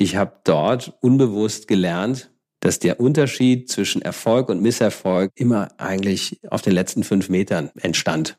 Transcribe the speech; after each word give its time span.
Ich 0.00 0.14
habe 0.14 0.32
dort 0.44 0.96
unbewusst 1.00 1.66
gelernt, 1.66 2.30
dass 2.60 2.78
der 2.78 3.00
Unterschied 3.00 3.68
zwischen 3.68 4.00
Erfolg 4.00 4.48
und 4.48 4.62
Misserfolg 4.62 5.32
immer 5.34 5.70
eigentlich 5.76 6.38
auf 6.48 6.62
den 6.62 6.72
letzten 6.72 7.02
fünf 7.02 7.28
Metern 7.28 7.72
entstand. 7.80 8.38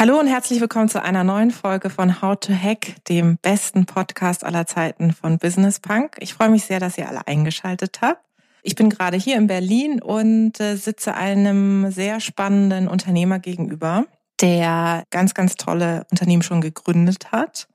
Hallo 0.00 0.18
und 0.18 0.28
herzlich 0.28 0.62
willkommen 0.62 0.88
zu 0.88 1.02
einer 1.02 1.24
neuen 1.24 1.50
Folge 1.50 1.90
von 1.90 2.22
How 2.22 2.34
to 2.34 2.54
Hack, 2.54 3.04
dem 3.10 3.36
besten 3.36 3.84
Podcast 3.84 4.44
aller 4.44 4.66
Zeiten 4.66 5.12
von 5.12 5.36
Business 5.36 5.78
Punk. 5.78 6.16
Ich 6.20 6.32
freue 6.32 6.48
mich 6.48 6.64
sehr, 6.64 6.80
dass 6.80 6.96
ihr 6.96 7.06
alle 7.06 7.26
eingeschaltet 7.26 7.98
habt. 8.00 8.24
Ich 8.62 8.76
bin 8.76 8.88
gerade 8.88 9.18
hier 9.18 9.36
in 9.36 9.46
Berlin 9.46 10.00
und 10.00 10.58
äh, 10.58 10.76
sitze 10.76 11.12
einem 11.12 11.90
sehr 11.90 12.20
spannenden 12.20 12.88
Unternehmer 12.88 13.40
gegenüber, 13.40 14.06
der 14.40 15.04
ganz, 15.10 15.34
ganz 15.34 15.56
tolle 15.56 16.06
Unternehmen 16.10 16.42
schon 16.42 16.62
gegründet 16.62 17.30
hat, 17.30 17.68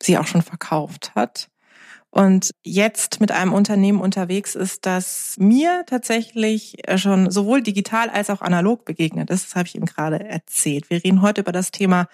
sie 0.00 0.16
auch 0.16 0.28
schon 0.28 0.42
verkauft 0.42 1.10
hat 1.16 1.48
und 2.14 2.52
jetzt 2.62 3.20
mit 3.20 3.32
einem 3.32 3.52
Unternehmen 3.52 4.00
unterwegs 4.00 4.54
ist, 4.54 4.86
das 4.86 5.34
mir 5.36 5.82
tatsächlich 5.84 6.88
äh, 6.88 6.96
schon 6.96 7.28
sowohl 7.32 7.60
digital 7.60 8.08
als 8.08 8.30
auch 8.30 8.40
analog 8.40 8.84
begegnet 8.84 9.30
ist. 9.30 9.46
Das 9.46 9.56
habe 9.56 9.66
ich 9.66 9.74
ihm 9.74 9.84
gerade 9.84 10.22
erzählt. 10.22 10.90
Wir 10.90 11.02
reden 11.02 11.22
heute 11.22 11.40
über 11.40 11.50
das 11.50 11.72
Thema 11.72 12.06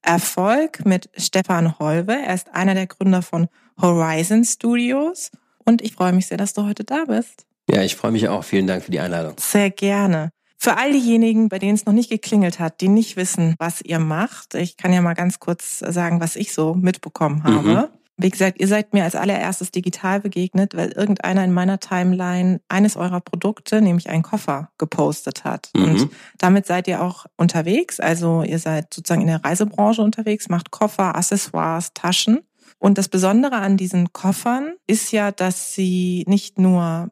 Erfolg 0.00 0.86
mit 0.86 1.10
Stefan 1.18 1.78
Holwe. 1.78 2.16
Er 2.26 2.32
ist 2.32 2.54
einer 2.54 2.72
der 2.72 2.86
Gründer 2.86 3.20
von 3.20 3.48
Horizon 3.78 4.42
Studios 4.42 5.30
und 5.66 5.82
ich 5.82 5.96
freue 5.96 6.14
mich 6.14 6.28
sehr, 6.28 6.38
dass 6.38 6.54
du 6.54 6.64
heute 6.64 6.84
da 6.84 7.04
bist. 7.04 7.44
Ja, 7.68 7.82
ich 7.82 7.94
freue 7.94 8.12
mich 8.12 8.30
auch. 8.30 8.44
Vielen 8.44 8.66
Dank 8.66 8.82
für 8.84 8.90
die 8.90 9.00
Einladung. 9.00 9.34
Sehr 9.38 9.68
gerne. 9.68 10.30
Für 10.56 10.78
all 10.78 10.92
diejenigen, 10.92 11.50
bei 11.50 11.58
denen 11.58 11.74
es 11.74 11.84
noch 11.84 11.92
nicht 11.92 12.08
geklingelt 12.08 12.58
hat, 12.58 12.80
die 12.80 12.88
nicht 12.88 13.16
wissen, 13.16 13.54
was 13.58 13.82
ihr 13.82 13.98
macht, 13.98 14.54
ich 14.54 14.78
kann 14.78 14.94
ja 14.94 15.02
mal 15.02 15.12
ganz 15.12 15.40
kurz 15.40 15.80
sagen, 15.80 16.20
was 16.22 16.36
ich 16.36 16.54
so 16.54 16.72
mitbekommen 16.72 17.44
habe. 17.44 17.68
Mhm. 17.68 18.01
Wie 18.18 18.28
gesagt, 18.28 18.60
ihr 18.60 18.68
seid 18.68 18.92
mir 18.92 19.04
als 19.04 19.14
allererstes 19.14 19.70
digital 19.70 20.20
begegnet, 20.20 20.76
weil 20.76 20.92
irgendeiner 20.92 21.44
in 21.44 21.52
meiner 21.52 21.80
Timeline 21.80 22.60
eines 22.68 22.96
eurer 22.96 23.20
Produkte, 23.20 23.80
nämlich 23.80 24.10
einen 24.10 24.22
Koffer, 24.22 24.70
gepostet 24.78 25.44
hat. 25.44 25.70
Mhm. 25.74 25.84
Und 25.84 26.08
damit 26.38 26.66
seid 26.66 26.88
ihr 26.88 27.02
auch 27.02 27.26
unterwegs. 27.36 28.00
Also 28.00 28.42
ihr 28.42 28.58
seid 28.58 28.92
sozusagen 28.92 29.22
in 29.22 29.28
der 29.28 29.42
Reisebranche 29.42 30.02
unterwegs, 30.02 30.48
macht 30.48 30.70
Koffer, 30.70 31.16
Accessoires, 31.16 31.94
Taschen. 31.94 32.40
Und 32.78 32.98
das 32.98 33.08
Besondere 33.08 33.56
an 33.56 33.76
diesen 33.76 34.12
Koffern 34.12 34.74
ist 34.86 35.12
ja, 35.12 35.30
dass 35.30 35.72
sie 35.72 36.24
nicht 36.26 36.58
nur 36.58 37.10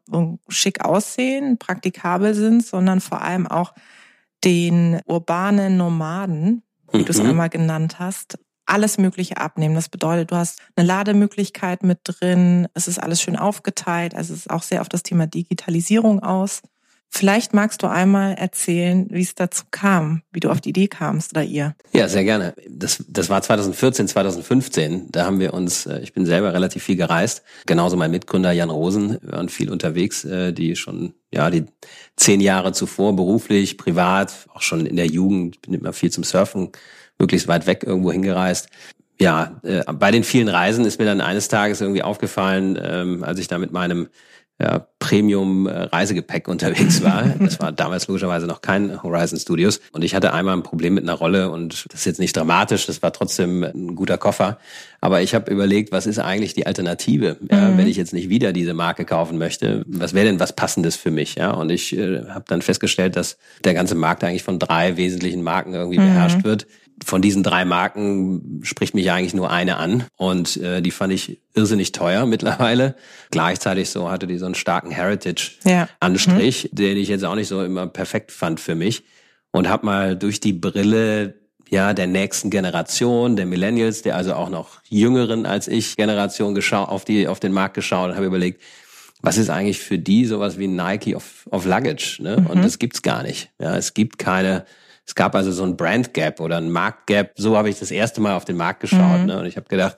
schick 0.49 0.85
aussehen, 0.85 1.57
praktikabel 1.57 2.33
sind, 2.35 2.65
sondern 2.65 2.99
vor 2.99 3.21
allem 3.21 3.47
auch 3.47 3.73
den 4.43 4.99
urbanen 5.05 5.77
Nomaden, 5.77 6.63
wie 6.91 6.99
mhm. 6.99 7.05
du 7.05 7.11
es 7.11 7.19
einmal 7.19 7.49
genannt 7.49 7.99
hast, 7.99 8.37
alles 8.71 8.97
Mögliche 8.97 9.37
abnehmen. 9.37 9.75
Das 9.75 9.89
bedeutet, 9.89 10.31
du 10.31 10.35
hast 10.35 10.59
eine 10.75 10.87
Lademöglichkeit 10.87 11.83
mit 11.83 11.99
drin. 12.03 12.67
Es 12.73 12.87
ist 12.87 12.99
alles 12.99 13.21
schön 13.21 13.35
aufgeteilt. 13.35 14.15
Also 14.15 14.33
es 14.33 14.41
ist 14.41 14.49
auch 14.49 14.63
sehr 14.63 14.81
auf 14.81 14.89
das 14.89 15.03
Thema 15.03 15.27
Digitalisierung 15.27 16.21
aus. 16.21 16.61
Vielleicht 17.13 17.53
magst 17.53 17.83
du 17.83 17.87
einmal 17.87 18.35
erzählen, 18.35 19.05
wie 19.09 19.21
es 19.21 19.35
dazu 19.35 19.65
kam, 19.69 20.21
wie 20.31 20.39
du 20.39 20.49
auf 20.49 20.61
die 20.61 20.69
Idee 20.69 20.87
kamst 20.87 21.33
oder 21.33 21.43
ihr. 21.43 21.75
Ja, 21.91 22.07
sehr 22.07 22.23
gerne. 22.23 22.53
Das, 22.69 23.03
das 23.05 23.29
war 23.29 23.41
2014, 23.41 24.07
2015. 24.07 25.11
Da 25.11 25.25
haben 25.25 25.41
wir 25.41 25.53
uns, 25.53 25.85
äh, 25.85 25.99
ich 25.99 26.13
bin 26.13 26.25
selber 26.25 26.53
relativ 26.53 26.83
viel 26.83 26.95
gereist. 26.95 27.43
Genauso 27.65 27.97
mein 27.97 28.11
Mitgründer 28.11 28.53
Jan 28.53 28.69
Rosen. 28.69 29.17
Wir 29.21 29.33
waren 29.33 29.49
viel 29.49 29.69
unterwegs, 29.69 30.23
äh, 30.23 30.53
die 30.53 30.77
schon, 30.77 31.13
ja, 31.33 31.49
die 31.49 31.65
zehn 32.15 32.39
Jahre 32.39 32.71
zuvor 32.71 33.13
beruflich, 33.13 33.77
privat, 33.77 34.47
auch 34.53 34.61
schon 34.61 34.85
in 34.85 34.95
der 34.95 35.07
Jugend, 35.07 35.61
bin 35.61 35.73
immer 35.73 35.91
viel 35.91 36.11
zum 36.11 36.23
Surfen 36.23 36.71
möglichst 37.21 37.47
weit 37.47 37.67
weg 37.67 37.83
irgendwo 37.85 38.11
hingereist. 38.11 38.67
Ja, 39.19 39.61
äh, 39.63 39.83
bei 39.93 40.09
den 40.09 40.23
vielen 40.23 40.49
Reisen 40.49 40.83
ist 40.83 40.99
mir 40.99 41.05
dann 41.05 41.21
eines 41.21 41.47
Tages 41.47 41.79
irgendwie 41.79 42.01
aufgefallen, 42.01 42.77
ähm, 42.81 43.23
als 43.23 43.39
ich 43.39 43.47
da 43.47 43.59
mit 43.59 43.71
meinem 43.71 44.07
ja, 44.59 44.87
Premium-Reisegepäck 44.99 46.47
unterwegs 46.47 47.03
war. 47.03 47.23
Das 47.39 47.59
war 47.59 47.71
damals 47.71 48.07
logischerweise 48.07 48.47
noch 48.47 48.61
kein 48.61 49.01
Horizon 49.03 49.39
Studios. 49.39 49.79
Und 49.91 50.03
ich 50.03 50.15
hatte 50.15 50.33
einmal 50.33 50.55
ein 50.55 50.63
Problem 50.63 50.95
mit 50.95 51.03
einer 51.03 51.13
Rolle 51.13 51.51
und 51.51 51.85
das 51.89 52.01
ist 52.01 52.05
jetzt 52.05 52.19
nicht 52.19 52.35
dramatisch, 52.35 52.87
das 52.87 53.01
war 53.01 53.13
trotzdem 53.13 53.63
ein 53.63 53.95
guter 53.95 54.17
Koffer. 54.17 54.57
Aber 55.01 55.21
ich 55.21 55.35
habe 55.35 55.51
überlegt, 55.51 55.91
was 55.91 56.07
ist 56.07 56.19
eigentlich 56.19 56.53
die 56.53 56.65
Alternative, 56.65 57.37
ja, 57.51 57.69
mhm. 57.69 57.77
wenn 57.77 57.87
ich 57.87 57.97
jetzt 57.97 58.13
nicht 58.13 58.29
wieder 58.29 58.53
diese 58.53 58.73
Marke 58.73 59.05
kaufen 59.05 59.37
möchte? 59.37 59.83
Was 59.87 60.13
wäre 60.13 60.25
denn 60.25 60.39
was 60.39 60.53
Passendes 60.53 60.95
für 60.95 61.11
mich? 61.11 61.35
Ja, 61.35 61.51
und 61.51 61.71
ich 61.71 61.95
äh, 61.95 62.25
habe 62.29 62.45
dann 62.47 62.61
festgestellt, 62.61 63.15
dass 63.15 63.37
der 63.63 63.73
ganze 63.73 63.95
Markt 63.95 64.23
eigentlich 64.23 64.43
von 64.43 64.59
drei 64.59 64.97
wesentlichen 64.97 65.43
Marken 65.43 65.73
irgendwie 65.73 65.99
mhm. 65.99 66.05
beherrscht 66.05 66.43
wird 66.43 66.65
von 67.03 67.21
diesen 67.21 67.43
drei 67.43 67.65
Marken 67.65 68.61
spricht 68.63 68.93
mich 68.93 69.11
eigentlich 69.11 69.33
nur 69.33 69.51
eine 69.51 69.77
an 69.77 70.05
und 70.17 70.57
äh, 70.57 70.81
die 70.81 70.91
fand 70.91 71.13
ich 71.13 71.41
irrsinnig 71.53 71.91
teuer 71.91 72.25
mittlerweile. 72.27 72.95
Gleichzeitig 73.31 73.89
so 73.89 74.09
hatte 74.09 74.27
die 74.27 74.37
so 74.37 74.45
einen 74.45 74.55
starken 74.55 74.91
Heritage-Anstrich, 74.91 76.63
ja. 76.63 76.69
mhm. 76.71 76.75
den 76.75 76.97
ich 76.97 77.09
jetzt 77.09 77.25
auch 77.25 77.35
nicht 77.35 77.47
so 77.47 77.63
immer 77.63 77.87
perfekt 77.87 78.31
fand 78.31 78.59
für 78.59 78.75
mich 78.75 79.03
und 79.51 79.67
habe 79.67 79.85
mal 79.85 80.15
durch 80.15 80.39
die 80.39 80.53
Brille 80.53 81.35
ja 81.69 81.93
der 81.93 82.07
nächsten 82.07 82.49
Generation, 82.49 83.35
der 83.35 83.45
Millennials, 83.45 84.01
der 84.01 84.15
also 84.15 84.33
auch 84.33 84.49
noch 84.49 84.81
jüngeren 84.89 85.45
als 85.45 85.67
ich 85.67 85.95
Generation 85.95 86.53
geschaut 86.53 86.89
auf 86.89 87.05
die 87.05 87.27
auf 87.27 87.39
den 87.39 87.53
Markt 87.53 87.75
geschaut 87.75 88.09
und 88.09 88.15
habe 88.15 88.25
überlegt, 88.25 88.61
was 89.21 89.37
ist 89.37 89.49
eigentlich 89.49 89.79
für 89.79 89.97
die 89.97 90.25
sowas 90.25 90.57
wie 90.57 90.67
Nike 90.67 91.15
of, 91.15 91.47
of 91.49 91.65
Luggage? 91.65 92.21
Ne? 92.21 92.37
Mhm. 92.37 92.47
Und 92.47 92.63
das 92.63 92.79
gibt's 92.79 93.01
gar 93.01 93.23
nicht. 93.23 93.49
Ja, 93.59 93.75
es 93.75 93.93
gibt 93.93 94.17
keine 94.17 94.65
es 95.05 95.15
gab 95.15 95.35
also 95.35 95.51
so 95.51 95.63
ein 95.63 95.77
Brand 95.77 96.13
Gap 96.13 96.39
oder 96.39 96.57
ein 96.57 96.71
Markt 96.71 97.07
Gap. 97.07 97.31
So 97.35 97.57
habe 97.57 97.69
ich 97.69 97.79
das 97.79 97.91
erste 97.91 98.21
Mal 98.21 98.35
auf 98.35 98.45
den 98.45 98.57
Markt 98.57 98.79
geschaut. 98.79 99.21
Mhm. 99.21 99.25
Ne? 99.25 99.39
Und 99.39 99.45
ich 99.45 99.57
habe 99.57 99.67
gedacht, 99.67 99.97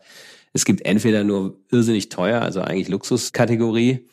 es 0.53 0.65
gibt 0.65 0.85
entweder 0.85 1.23
nur 1.23 1.57
irrsinnig 1.71 2.09
teuer, 2.09 2.41
also 2.41 2.61
eigentlich 2.61 2.87
Luxuskategorie 2.87 4.07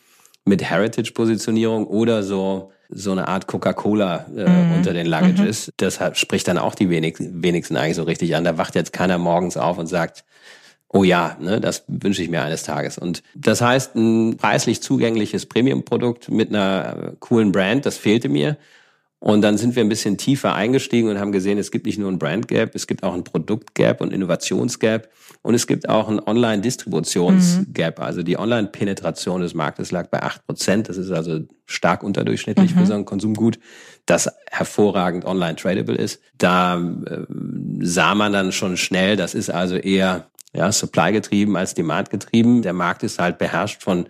mit 0.44 0.62
Heritage-Positionierung 0.62 1.86
oder 1.86 2.22
so 2.22 2.72
so 2.92 3.12
eine 3.12 3.28
Art 3.28 3.46
Coca-Cola 3.46 4.26
äh, 4.36 4.48
mhm. 4.48 4.74
unter 4.76 4.92
den 4.92 5.06
Luggages. 5.06 5.68
Mhm. 5.68 5.72
Das 5.76 6.00
spricht 6.14 6.48
dann 6.48 6.58
auch 6.58 6.74
die 6.74 6.90
wenig, 6.90 7.16
wenigsten 7.18 7.76
eigentlich 7.76 7.96
so 7.96 8.02
richtig 8.02 8.34
an. 8.34 8.44
Da 8.44 8.58
wacht 8.58 8.74
jetzt 8.74 8.92
keiner 8.92 9.18
morgens 9.18 9.56
auf 9.56 9.78
und 9.78 9.86
sagt, 9.86 10.24
oh 10.88 11.04
ja, 11.04 11.36
ne, 11.40 11.60
das 11.60 11.84
wünsche 11.86 12.22
ich 12.22 12.30
mir 12.30 12.42
eines 12.42 12.64
Tages. 12.64 12.98
Und 12.98 13.22
das 13.34 13.60
heißt, 13.60 13.94
ein 13.94 14.36
preislich 14.36 14.82
zugängliches 14.82 15.46
Premium-Produkt 15.46 16.30
mit 16.30 16.48
einer 16.48 17.12
coolen 17.20 17.52
Brand, 17.52 17.86
das 17.86 17.96
fehlte 17.96 18.28
mir. 18.28 18.56
Und 19.20 19.42
dann 19.42 19.58
sind 19.58 19.76
wir 19.76 19.84
ein 19.84 19.88
bisschen 19.90 20.16
tiefer 20.16 20.54
eingestiegen 20.54 21.10
und 21.10 21.20
haben 21.20 21.30
gesehen, 21.30 21.58
es 21.58 21.70
gibt 21.70 21.84
nicht 21.84 21.98
nur 21.98 22.10
ein 22.10 22.18
Brand 22.18 22.48
Gap, 22.48 22.74
es 22.74 22.86
gibt 22.86 23.02
auch 23.02 23.12
ein 23.12 23.22
Produkt 23.22 23.74
Gap 23.74 24.00
und 24.00 24.14
Innovations 24.14 24.78
Gap 24.78 25.10
und 25.42 25.54
es 25.54 25.66
gibt 25.66 25.90
auch 25.90 26.08
ein 26.08 26.20
Online-Distributions 26.20 27.66
Gap. 27.74 27.98
Mhm. 27.98 28.04
Also 28.04 28.22
die 28.22 28.38
Online-Penetration 28.38 29.42
des 29.42 29.52
Marktes 29.52 29.90
lag 29.90 30.08
bei 30.08 30.22
acht 30.22 30.46
Prozent. 30.46 30.88
Das 30.88 30.96
ist 30.96 31.10
also 31.10 31.40
stark 31.66 32.02
unterdurchschnittlich 32.02 32.74
mhm. 32.74 32.80
für 32.80 32.86
so 32.86 32.94
ein 32.94 33.04
Konsumgut, 33.04 33.58
das 34.06 34.30
hervorragend 34.50 35.26
online 35.26 35.56
tradable 35.56 35.96
ist. 35.96 36.22
Da 36.38 36.78
äh, 36.78 37.26
sah 37.80 38.14
man 38.14 38.32
dann 38.32 38.52
schon 38.52 38.78
schnell, 38.78 39.16
das 39.16 39.34
ist 39.34 39.50
also 39.50 39.76
eher 39.76 40.30
ja, 40.54 40.72
Supply 40.72 41.12
getrieben 41.12 41.58
als 41.58 41.74
Demand 41.74 42.08
getrieben. 42.08 42.62
Der 42.62 42.72
Markt 42.72 43.02
ist 43.02 43.18
halt 43.18 43.36
beherrscht 43.36 43.82
von, 43.82 44.06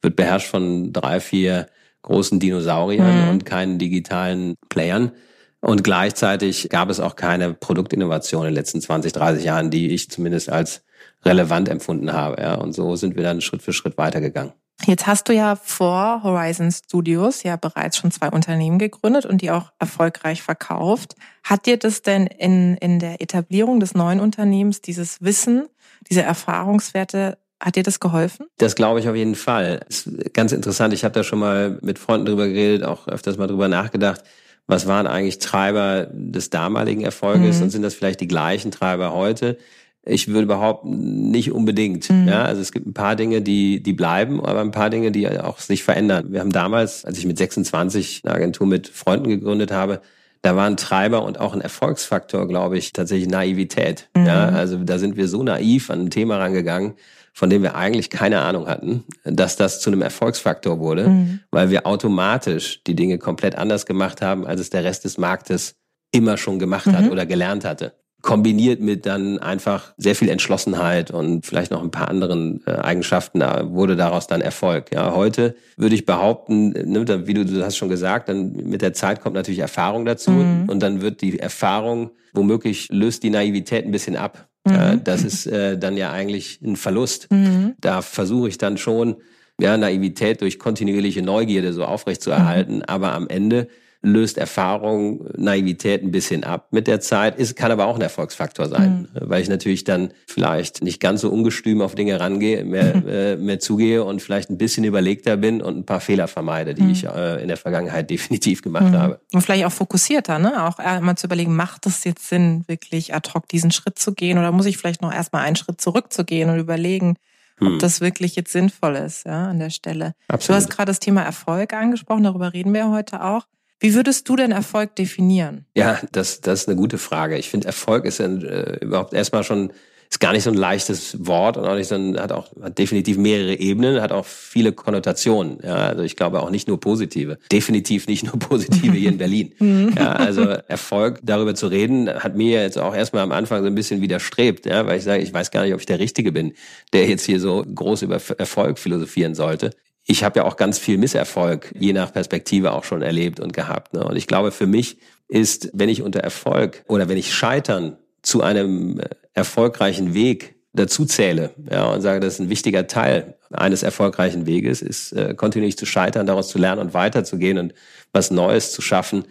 wird 0.00 0.14
beherrscht 0.14 0.46
von 0.46 0.92
drei, 0.92 1.18
vier 1.18 1.66
großen 2.02 2.40
Dinosauriern 2.40 3.24
mhm. 3.24 3.28
und 3.30 3.46
keinen 3.46 3.78
digitalen 3.78 4.56
Playern. 4.68 5.12
Und 5.60 5.84
gleichzeitig 5.84 6.68
gab 6.70 6.90
es 6.90 6.98
auch 6.98 7.14
keine 7.14 7.54
Produktinnovation 7.54 8.42
in 8.42 8.48
den 8.48 8.54
letzten 8.54 8.80
20, 8.80 9.12
30 9.12 9.44
Jahren, 9.44 9.70
die 9.70 9.90
ich 9.90 10.10
zumindest 10.10 10.50
als 10.50 10.82
relevant 11.24 11.68
empfunden 11.68 12.12
habe. 12.12 12.42
Ja. 12.42 12.54
Und 12.54 12.72
so 12.72 12.96
sind 12.96 13.16
wir 13.16 13.22
dann 13.22 13.40
Schritt 13.40 13.62
für 13.62 13.72
Schritt 13.72 13.96
weitergegangen. 13.96 14.52
Jetzt 14.84 15.06
hast 15.06 15.28
du 15.28 15.32
ja 15.32 15.54
vor 15.54 16.24
Horizon 16.24 16.72
Studios 16.72 17.44
ja 17.44 17.54
bereits 17.54 17.96
schon 17.96 18.10
zwei 18.10 18.30
Unternehmen 18.30 18.78
gegründet 18.78 19.24
und 19.24 19.40
die 19.40 19.52
auch 19.52 19.70
erfolgreich 19.78 20.42
verkauft. 20.42 21.14
Hat 21.44 21.66
dir 21.66 21.76
das 21.76 22.02
denn 22.02 22.26
in, 22.26 22.76
in 22.78 22.98
der 22.98 23.20
Etablierung 23.20 23.78
des 23.78 23.94
neuen 23.94 24.18
Unternehmens 24.18 24.80
dieses 24.80 25.22
Wissen, 25.22 25.68
diese 26.10 26.22
Erfahrungswerte 26.22 27.38
hat 27.62 27.76
dir 27.76 27.82
das 27.82 28.00
geholfen? 28.00 28.46
Das 28.58 28.74
glaube 28.74 29.00
ich 29.00 29.08
auf 29.08 29.14
jeden 29.14 29.36
Fall. 29.36 29.80
ist 29.88 30.10
ganz 30.34 30.52
interessant. 30.52 30.92
Ich 30.92 31.04
habe 31.04 31.14
da 31.14 31.22
schon 31.22 31.38
mal 31.38 31.78
mit 31.80 31.98
Freunden 31.98 32.26
drüber 32.26 32.48
geredet, 32.48 32.84
auch 32.84 33.06
öfters 33.06 33.38
mal 33.38 33.46
drüber 33.46 33.68
nachgedacht. 33.68 34.22
Was 34.66 34.86
waren 34.86 35.06
eigentlich 35.06 35.38
Treiber 35.38 36.08
des 36.12 36.50
damaligen 36.50 37.02
Erfolges 37.02 37.58
mhm. 37.58 37.64
und 37.64 37.70
sind 37.70 37.82
das 37.82 37.94
vielleicht 37.94 38.20
die 38.20 38.28
gleichen 38.28 38.70
Treiber 38.70 39.12
heute? 39.12 39.58
Ich 40.04 40.28
würde 40.28 40.46
behaupten, 40.46 41.30
nicht 41.30 41.52
unbedingt. 41.52 42.10
Mhm. 42.10 42.26
Ja, 42.26 42.44
also 42.44 42.60
es 42.60 42.72
gibt 42.72 42.86
ein 42.86 42.94
paar 42.94 43.14
Dinge, 43.14 43.42
die, 43.42 43.82
die 43.82 43.92
bleiben, 43.92 44.44
aber 44.44 44.60
ein 44.60 44.72
paar 44.72 44.90
Dinge, 44.90 45.12
die 45.12 45.28
auch 45.28 45.60
sich 45.60 45.84
verändern. 45.84 46.32
Wir 46.32 46.40
haben 46.40 46.50
damals, 46.50 47.04
als 47.04 47.18
ich 47.18 47.26
mit 47.26 47.38
26 47.38 48.22
eine 48.24 48.34
Agentur 48.34 48.66
mit 48.66 48.88
Freunden 48.88 49.28
gegründet 49.28 49.70
habe, 49.70 50.00
da 50.42 50.56
war 50.56 50.66
ein 50.66 50.76
Treiber 50.76 51.22
und 51.22 51.38
auch 51.38 51.54
ein 51.54 51.60
Erfolgsfaktor, 51.60 52.48
glaube 52.48 52.76
ich, 52.76 52.92
tatsächlich 52.92 53.28
Naivität. 53.28 54.08
Mhm. 54.16 54.26
Ja, 54.26 54.48
also 54.48 54.76
da 54.78 54.98
sind 54.98 55.16
wir 55.16 55.28
so 55.28 55.44
naiv 55.44 55.88
an 55.88 56.00
ein 56.00 56.10
Thema 56.10 56.38
rangegangen, 56.38 56.94
von 57.32 57.50
dem 57.50 57.62
wir 57.62 57.74
eigentlich 57.74 58.10
keine 58.10 58.40
Ahnung 58.40 58.66
hatten, 58.66 59.04
dass 59.24 59.56
das 59.56 59.80
zu 59.80 59.90
einem 59.90 60.02
Erfolgsfaktor 60.02 60.78
wurde, 60.78 61.08
mhm. 61.08 61.40
weil 61.50 61.70
wir 61.70 61.86
automatisch 61.86 62.82
die 62.84 62.94
Dinge 62.94 63.18
komplett 63.18 63.56
anders 63.56 63.86
gemacht 63.86 64.20
haben, 64.20 64.46
als 64.46 64.60
es 64.60 64.70
der 64.70 64.84
Rest 64.84 65.04
des 65.04 65.18
Marktes 65.18 65.76
immer 66.10 66.36
schon 66.36 66.58
gemacht 66.58 66.86
mhm. 66.86 66.96
hat 66.96 67.10
oder 67.10 67.26
gelernt 67.26 67.64
hatte 67.64 67.94
kombiniert 68.22 68.80
mit 68.80 69.04
dann 69.04 69.40
einfach 69.40 69.92
sehr 69.96 70.14
viel 70.14 70.28
Entschlossenheit 70.28 71.10
und 71.10 71.44
vielleicht 71.44 71.72
noch 71.72 71.82
ein 71.82 71.90
paar 71.90 72.08
anderen 72.08 72.62
äh, 72.66 72.70
Eigenschaften, 72.70 73.40
da 73.40 73.70
wurde 73.72 73.96
daraus 73.96 74.28
dann 74.28 74.40
Erfolg. 74.40 74.92
Ja, 74.94 75.12
heute 75.14 75.56
würde 75.76 75.96
ich 75.96 76.06
behaupten, 76.06 76.68
ne, 76.70 77.26
wie 77.26 77.34
du, 77.34 77.44
du 77.44 77.64
hast 77.64 77.76
schon 77.76 77.88
gesagt, 77.88 78.28
dann 78.28 78.52
mit 78.52 78.80
der 78.80 78.92
Zeit 78.92 79.20
kommt 79.20 79.34
natürlich 79.34 79.58
Erfahrung 79.58 80.04
dazu 80.04 80.30
mhm. 80.30 80.68
und 80.68 80.80
dann 80.80 81.02
wird 81.02 81.20
die 81.20 81.38
Erfahrung 81.38 82.12
womöglich 82.32 82.88
löst 82.90 83.24
die 83.24 83.30
Naivität 83.30 83.84
ein 83.84 83.90
bisschen 83.90 84.16
ab. 84.16 84.48
Mhm. 84.64 84.74
Ja, 84.74 84.96
das 84.96 85.24
ist 85.24 85.46
äh, 85.46 85.78
dann 85.78 85.96
ja 85.96 86.12
eigentlich 86.12 86.60
ein 86.62 86.76
Verlust. 86.76 87.28
Mhm. 87.30 87.74
Da 87.80 88.02
versuche 88.02 88.48
ich 88.48 88.58
dann 88.58 88.78
schon 88.78 89.16
ja, 89.60 89.76
Naivität 89.76 90.40
durch 90.40 90.58
kontinuierliche 90.58 91.22
Neugierde 91.22 91.72
so 91.72 91.84
aufrecht 91.84 92.22
zu 92.22 92.30
erhalten, 92.30 92.76
mhm. 92.76 92.84
aber 92.86 93.12
am 93.12 93.28
Ende 93.28 93.68
löst 94.02 94.36
Erfahrung, 94.36 95.24
Naivität 95.36 96.02
ein 96.02 96.10
bisschen 96.10 96.42
ab 96.42 96.68
mit 96.72 96.88
der 96.88 97.00
Zeit. 97.00 97.38
Ist, 97.38 97.54
kann 97.54 97.70
aber 97.70 97.86
auch 97.86 97.94
ein 97.94 98.02
Erfolgsfaktor 98.02 98.68
sein, 98.68 99.08
mhm. 99.14 99.20
weil 99.28 99.42
ich 99.42 99.48
natürlich 99.48 99.84
dann 99.84 100.12
vielleicht 100.26 100.82
nicht 100.82 101.00
ganz 101.00 101.20
so 101.20 101.30
ungestüm 101.30 101.80
auf 101.80 101.94
Dinge 101.94 102.18
rangehe, 102.18 102.64
mehr, 102.64 102.96
mhm. 102.96 103.08
äh, 103.08 103.36
mehr 103.36 103.60
zugehe 103.60 104.02
und 104.02 104.20
vielleicht 104.20 104.50
ein 104.50 104.58
bisschen 104.58 104.84
überlegter 104.84 105.36
bin 105.36 105.62
und 105.62 105.78
ein 105.78 105.86
paar 105.86 106.00
Fehler 106.00 106.26
vermeide, 106.26 106.74
die 106.74 106.82
mhm. 106.82 106.90
ich 106.90 107.04
äh, 107.04 107.40
in 107.40 107.48
der 107.48 107.56
Vergangenheit 107.56 108.10
definitiv 108.10 108.62
gemacht 108.62 108.90
mhm. 108.90 108.98
habe. 108.98 109.20
Und 109.32 109.42
vielleicht 109.42 109.64
auch 109.64 109.72
fokussierter, 109.72 110.40
ne? 110.40 110.66
Auch 110.66 110.78
einmal 110.78 111.16
zu 111.16 111.28
überlegen, 111.28 111.54
macht 111.54 111.86
es 111.86 112.02
jetzt 112.02 112.28
Sinn, 112.28 112.64
wirklich 112.66 113.14
ad 113.14 113.30
hoc 113.32 113.48
diesen 113.48 113.70
Schritt 113.70 113.98
zu 113.98 114.12
gehen 114.14 114.38
oder 114.38 114.50
muss 114.50 114.66
ich 114.66 114.78
vielleicht 114.78 115.02
noch 115.02 115.12
erstmal 115.12 115.44
einen 115.44 115.56
Schritt 115.56 115.80
zurückzugehen 115.80 116.50
und 116.50 116.58
überlegen, 116.58 117.16
ob 117.60 117.68
hm. 117.68 117.78
das 117.78 118.00
wirklich 118.00 118.34
jetzt 118.34 118.50
sinnvoll 118.50 118.96
ist, 118.96 119.26
ja, 119.26 119.46
an 119.46 119.60
der 119.60 119.70
Stelle. 119.70 120.14
Absolut. 120.26 120.48
Du 120.48 120.54
hast 120.54 120.70
gerade 120.70 120.90
das 120.90 120.98
Thema 120.98 121.22
Erfolg 121.22 121.72
angesprochen, 121.72 122.24
darüber 122.24 122.52
reden 122.52 122.74
wir 122.74 122.90
heute 122.90 123.22
auch. 123.22 123.46
Wie 123.82 123.94
würdest 123.94 124.28
du 124.28 124.36
denn 124.36 124.52
Erfolg 124.52 124.94
definieren? 124.94 125.66
Ja, 125.74 125.98
das, 126.12 126.40
das 126.40 126.62
ist 126.62 126.68
eine 126.68 126.76
gute 126.76 126.98
Frage. 126.98 127.36
Ich 127.36 127.50
finde, 127.50 127.66
Erfolg 127.66 128.04
ist 128.04 128.20
ein, 128.20 128.44
äh, 128.44 128.76
überhaupt 128.76 129.12
erstmal 129.12 129.42
schon 129.42 129.72
ist 130.08 130.20
gar 130.20 130.34
nicht 130.34 130.44
so 130.44 130.50
ein 130.50 130.56
leichtes 130.56 131.26
Wort 131.26 131.56
und 131.56 131.64
auch 131.64 131.74
nicht 131.74 131.88
so 131.88 131.94
ein, 131.94 132.20
hat 132.20 132.32
auch 132.32 132.50
hat 132.60 132.78
definitiv 132.78 133.16
mehrere 133.16 133.58
Ebenen, 133.58 134.02
hat 134.02 134.12
auch 134.12 134.26
viele 134.26 134.72
Konnotationen. 134.72 135.58
Ja, 135.64 135.74
also 135.74 136.02
ich 136.02 136.16
glaube 136.16 136.42
auch 136.42 136.50
nicht 136.50 136.68
nur 136.68 136.78
positive. 136.78 137.38
Definitiv 137.50 138.06
nicht 138.06 138.24
nur 138.24 138.38
positive 138.38 138.92
hier 138.94 139.08
in 139.08 139.18
Berlin. 139.18 139.52
Mhm. 139.62 139.94
ja, 139.96 140.12
also 140.12 140.42
Erfolg, 140.42 141.20
darüber 141.22 141.54
zu 141.54 141.68
reden, 141.68 142.08
hat 142.08 142.36
mir 142.36 142.62
jetzt 142.62 142.78
auch 142.78 142.94
erstmal 142.94 143.22
am 143.22 143.32
Anfang 143.32 143.62
so 143.62 143.68
ein 143.68 143.74
bisschen 143.74 144.00
widerstrebt, 144.00 144.66
ja, 144.66 144.86
weil 144.86 144.98
ich 144.98 145.04
sage, 145.04 145.22
ich 145.22 145.32
weiß 145.32 145.50
gar 145.50 145.62
nicht, 145.62 145.72
ob 145.72 145.80
ich 145.80 145.86
der 145.86 145.98
Richtige 145.98 146.32
bin, 146.32 146.52
der 146.92 147.06
jetzt 147.08 147.24
hier 147.24 147.38
so 147.38 147.64
groß 147.64 148.02
über 148.02 148.20
Erfolg 148.38 148.78
philosophieren 148.78 149.34
sollte 149.34 149.70
ich 150.04 150.24
habe 150.24 150.40
ja 150.40 150.44
auch 150.44 150.56
ganz 150.56 150.78
viel 150.78 150.98
Misserfolg, 150.98 151.72
je 151.78 151.92
nach 151.92 152.12
Perspektive 152.12 152.72
auch 152.72 152.84
schon 152.84 153.02
erlebt 153.02 153.40
und 153.40 153.52
gehabt. 153.52 153.94
Ne? 153.94 154.04
Und 154.04 154.16
ich 154.16 154.26
glaube, 154.26 154.50
für 154.50 154.66
mich 154.66 154.98
ist, 155.28 155.70
wenn 155.72 155.88
ich 155.88 156.02
unter 156.02 156.20
Erfolg 156.20 156.84
oder 156.88 157.08
wenn 157.08 157.16
ich 157.16 157.32
Scheitern 157.32 157.96
zu 158.22 158.42
einem 158.42 159.00
äh, 159.00 159.08
erfolgreichen 159.32 160.14
Weg 160.14 160.56
dazu 160.74 161.04
zähle 161.04 161.50
ja, 161.70 161.84
und 161.86 162.00
sage, 162.00 162.20
das 162.20 162.34
ist 162.34 162.40
ein 162.40 162.48
wichtiger 162.48 162.86
Teil 162.86 163.36
eines 163.50 163.82
erfolgreichen 163.82 164.46
Weges, 164.46 164.80
ist 164.80 165.12
äh, 165.12 165.34
kontinuierlich 165.34 165.76
zu 165.76 165.86
scheitern, 165.86 166.26
daraus 166.26 166.48
zu 166.48 166.58
lernen 166.58 166.80
und 166.80 166.94
weiterzugehen 166.94 167.58
und 167.58 167.74
was 168.12 168.30
Neues 168.30 168.72
zu 168.72 168.80
schaffen 168.80 169.24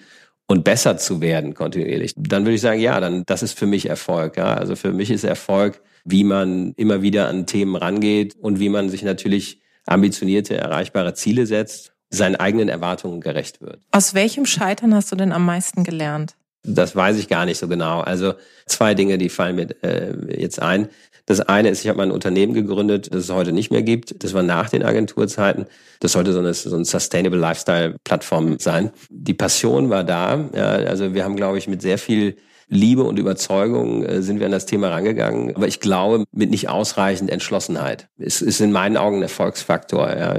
und 0.48 0.64
besser 0.64 0.98
zu 0.98 1.22
werden 1.22 1.54
kontinuierlich, 1.54 2.14
dann 2.16 2.44
würde 2.44 2.56
ich 2.56 2.62
sagen, 2.62 2.80
ja, 2.80 3.00
dann 3.00 3.24
das 3.26 3.42
ist 3.42 3.58
für 3.58 3.66
mich 3.66 3.88
Erfolg. 3.88 4.38
Ja. 4.38 4.54
Also 4.54 4.76
für 4.76 4.92
mich 4.92 5.10
ist 5.10 5.24
Erfolg, 5.24 5.82
wie 6.04 6.24
man 6.24 6.74
immer 6.78 7.02
wieder 7.02 7.28
an 7.28 7.46
Themen 7.46 7.76
rangeht 7.76 8.36
und 8.40 8.60
wie 8.60 8.70
man 8.70 8.90
sich 8.90 9.04
natürlich 9.04 9.62
ambitionierte, 9.86 10.58
erreichbare 10.58 11.14
Ziele 11.14 11.46
setzt, 11.46 11.94
seinen 12.10 12.36
eigenen 12.36 12.70
Erwartungen 12.70 13.22
gerecht 13.22 13.62
wird. 13.62 13.82
Aus 13.92 14.14
welchem 14.14 14.46
Scheitern 14.46 14.94
hast 14.94 15.12
du 15.12 15.16
denn 15.16 15.32
am 15.32 15.46
meisten 15.46 15.84
gelernt? 15.84 16.36
Das 16.64 16.96
weiß 16.96 17.18
ich 17.18 17.28
gar 17.28 17.46
nicht 17.46 17.58
so 17.58 17.68
genau. 17.68 18.02
Also 18.02 18.34
zwei 18.68 18.94
Dinge, 18.94 19.18
die 19.18 19.30
fallen 19.30 19.56
mir 19.56 19.68
äh, 19.84 20.40
jetzt 20.40 20.62
ein. 20.62 20.90
Das 21.26 21.40
eine 21.40 21.70
ist, 21.70 21.82
ich 21.82 21.88
habe 21.88 21.98
mein 21.98 22.12
Unternehmen 22.12 22.54
gegründet, 22.54 23.14
das 23.14 23.24
es 23.26 23.30
heute 23.32 23.52
nicht 23.52 23.72
mehr 23.72 23.82
gibt. 23.82 24.24
Das 24.24 24.34
war 24.34 24.44
nach 24.44 24.70
den 24.70 24.84
Agenturzeiten. 24.84 25.66
Das 26.00 26.12
sollte 26.12 26.34
so 26.34 26.40
eine, 26.40 26.54
so 26.54 26.76
eine 26.76 26.86
Sustainable 26.86 27.40
Lifestyle 27.40 27.96
Plattform 28.04 28.60
sein. 28.60 28.92
Die 29.10 29.34
Passion 29.34 29.90
war 29.90 30.04
da. 30.04 30.50
Ja, 30.54 30.70
also 30.72 31.14
wir 31.14 31.24
haben, 31.24 31.36
glaube 31.36 31.58
ich, 31.58 31.68
mit 31.68 31.82
sehr 31.82 31.98
viel 31.98 32.36
Liebe 32.74 33.04
und 33.04 33.20
Überzeugung 33.20 34.06
äh, 34.06 34.22
sind 34.22 34.40
wir 34.40 34.46
an 34.46 34.54
das 34.54 34.66
Thema 34.66 34.88
rangegangen. 34.92 35.54
Aber 35.58 35.68
ich 35.68 35.82
glaube, 35.82 36.24
mit 36.32 36.52
nicht 36.52 36.70
ausreichend 36.70 37.30
Entschlossenheit. 37.30 38.08
Es 38.18 38.42
ist 38.42 38.62
in 38.62 38.72
meinen 38.72 38.96
Augen 38.96 39.18
ein 39.18 39.24
Erfolgsfaktor. 39.24 40.10
Ja, 40.10 40.36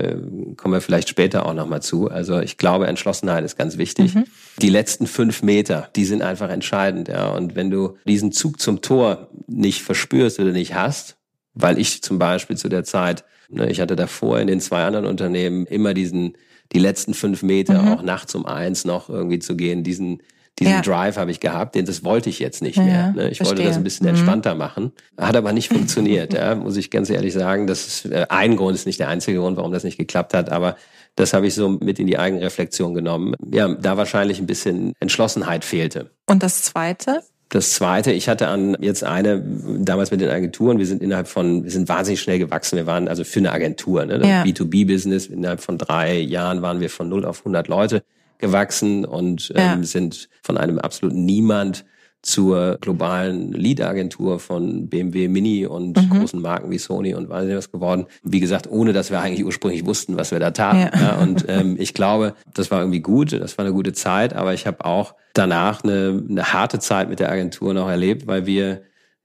kommen 0.57 0.73
wir 0.73 0.81
vielleicht 0.81 1.11
später 1.11 1.45
auch 1.45 1.53
nochmal 1.53 1.83
zu. 1.83 2.11
Also 2.11 2.41
ich 2.41 2.57
glaube, 2.57 2.87
Entschlossenheit 2.87 3.45
ist 3.45 3.59
ganz 3.59 3.77
wichtig. 3.77 4.15
Mhm. 4.15 4.25
Die 4.63 4.71
letzten 4.71 5.07
fünf 5.07 5.43
Meter, 5.43 5.91
die 5.95 6.07
sind 6.07 6.23
einfach 6.23 6.49
entscheidend. 6.49 7.09
Ja. 7.09 7.29
Und 7.33 7.55
wenn 7.55 7.71
du 7.71 7.99
diesen 8.09 8.33
Zug 8.33 8.61
zum 8.61 8.81
Tor 8.81 9.29
nicht 9.47 9.83
verspürst 9.83 10.41
oder 10.41 10.53
nicht 10.53 10.75
hast, 10.75 11.19
weil 11.53 11.79
ich 11.79 12.03
zum 12.03 12.19
Beispiel 12.19 12.57
zu 12.57 12.71
der 12.71 12.85
Zeit, 12.85 13.25
ne, 13.51 13.71
ich 13.71 13.79
hatte 13.79 13.95
davor 13.95 14.41
in 14.41 14.47
den 14.47 14.61
zwei 14.61 14.85
anderen 14.85 15.05
Unternehmen 15.05 15.67
immer 15.67 15.93
diesen, 15.93 16.39
die 16.73 16.79
letzten 16.79 17.13
fünf 17.13 17.43
Meter, 17.43 17.83
mhm. 17.83 17.89
auch 17.89 18.03
nachts 18.03 18.35
um 18.35 18.47
eins 18.47 18.87
noch 18.87 19.11
irgendwie 19.11 19.39
zu 19.39 19.55
gehen, 19.55 19.85
diesen 19.85 20.23
diesen 20.63 20.77
ja. 20.77 20.81
Drive 20.83 21.17
habe 21.17 21.31
ich 21.31 21.41
gehabt, 21.41 21.75
den 21.75 21.87
das 21.87 22.05
wollte 22.05 22.31
ich 22.31 22.39
jetzt 22.39 22.63
nicht 22.63 22.77
ja, 22.77 22.83
mehr. 22.83 23.13
Ne? 23.13 23.29
Ich 23.29 23.39
verstehe. 23.39 23.59
wollte 23.59 23.69
das 23.69 23.77
ein 23.77 23.85
bisschen 23.85 24.07
entspannter 24.07 24.55
mhm. 24.55 24.59
machen. 24.59 24.93
Hat 25.19 25.37
aber 25.37 25.53
nicht 25.53 25.69
funktioniert, 25.69 26.33
ja, 26.35 26.55
muss 26.55 26.77
ich 26.77 26.91
ganz 26.91 27.11
ehrlich 27.11 27.33
sagen. 27.33 27.67
Das 27.67 27.87
ist 27.87 28.07
äh, 28.07 28.27
ein 28.29 28.57
Grund, 28.57 28.75
ist 28.75 28.87
nicht 28.87 29.01
der 29.01 29.09
einzige 29.09 29.39
Grund, 29.39 29.57
warum 29.57 29.73
das 29.73 29.85
nicht 29.85 29.99
geklappt 29.99 30.35
hat, 30.35 30.51
aber 30.51 30.77
das 31.15 31.35
habe 31.35 31.47
ich 31.47 31.55
so 31.55 31.69
mit 31.69 31.99
in 31.99 32.07
die 32.07 32.19
Eigenreflexion 32.19 32.95
genommen. 32.95 33.35
Ja, 33.53 33.69
da 33.69 33.97
wahrscheinlich 33.97 34.39
ein 34.39 34.47
bisschen 34.47 34.95
Entschlossenheit 34.99 35.65
fehlte. 35.65 36.11
Und 36.27 36.43
das 36.43 36.63
Zweite? 36.63 37.21
Das 37.51 37.73
zweite, 37.75 38.13
ich 38.13 38.31
hatte 38.31 38.49
an 38.49 38.79
jetzt 38.81 39.05
eine, 39.05 39.43
damals 39.81 40.11
mit 40.11 40.23
den 40.23 40.31
Agenturen, 40.31 40.79
wir 40.79 40.87
sind 40.87 41.03
innerhalb 41.03 41.29
von, 41.29 41.65
wir 41.65 41.71
sind 41.71 41.87
wahnsinnig 41.87 42.23
schnell 42.23 42.39
gewachsen. 42.39 42.77
Wir 42.77 42.87
waren 42.87 43.09
also 43.09 43.25
für 43.25 43.41
eine 43.41 43.53
Agentur, 43.53 44.07
ne? 44.07 44.27
Ja. 44.27 44.43
B2B-Business. 44.43 45.27
Innerhalb 45.27 45.61
von 45.61 45.77
drei 45.77 46.19
Jahren 46.19 46.63
waren 46.63 46.81
wir 46.81 46.89
von 46.89 47.11
0 47.11 47.27
auf 47.27 47.41
100 47.41 47.69
Leute 47.69 48.03
gewachsen 48.43 49.07
und 49.07 49.49
ja. 49.49 49.73
ähm, 49.73 49.85
sind 49.85 50.29
von 50.43 50.59
einem 50.59 50.79
absoluten 50.79 51.25
Niemand 51.25 51.87
zur 52.23 52.79
globalen 52.81 53.53
Lead-Agentur 53.53 54.39
von 54.39 54.89
BMW 54.89 55.27
Mini 55.27 55.67
und 55.67 55.97
mhm. 55.97 56.11
großen 56.11 56.41
Marken 56.41 56.71
wie 56.71 56.79
Sony 56.79 57.15
und 57.15 57.29
weiß 57.29 57.47
nicht 57.47 57.57
was 57.57 57.73
geworden. 57.73 58.07
Wie 58.23 58.39
gesagt, 58.39 58.71
ohne 58.71 58.93
dass 58.93 59.11
wir 59.11 59.21
eigentlich 59.21 59.45
ursprünglich 59.45 59.85
wussten, 59.87 60.17
was 60.17 60.31
wir 60.31 60.39
da 60.39 60.53
taten. 60.53 60.79
Ja. 60.79 61.03
Ja, 61.03 61.17
und 61.17 61.47
ähm, 61.49 61.77
ich 61.79 61.95
glaube, 61.95 62.35
das 62.55 62.71
war 62.71 62.81
irgendwie 62.81 63.01
gut, 63.01 63.33
das 63.33 63.59
war 63.59 63.65
eine 63.65 63.75
gute 63.75 63.93
Zeit, 63.93 64.35
aber 64.35 64.55
ich 64.55 64.69
habe 64.69 64.85
auch 64.85 65.15
danach 65.35 65.83
eine, 65.83 66.23
eine 66.29 66.53
harte 66.53 66.79
Zeit 66.79 67.09
mit 67.09 67.19
der 67.19 67.31
Agentur 67.31 67.75
noch 67.75 67.89
erlebt, 67.89 68.29
weil 68.29 68.47
wir 68.47 68.83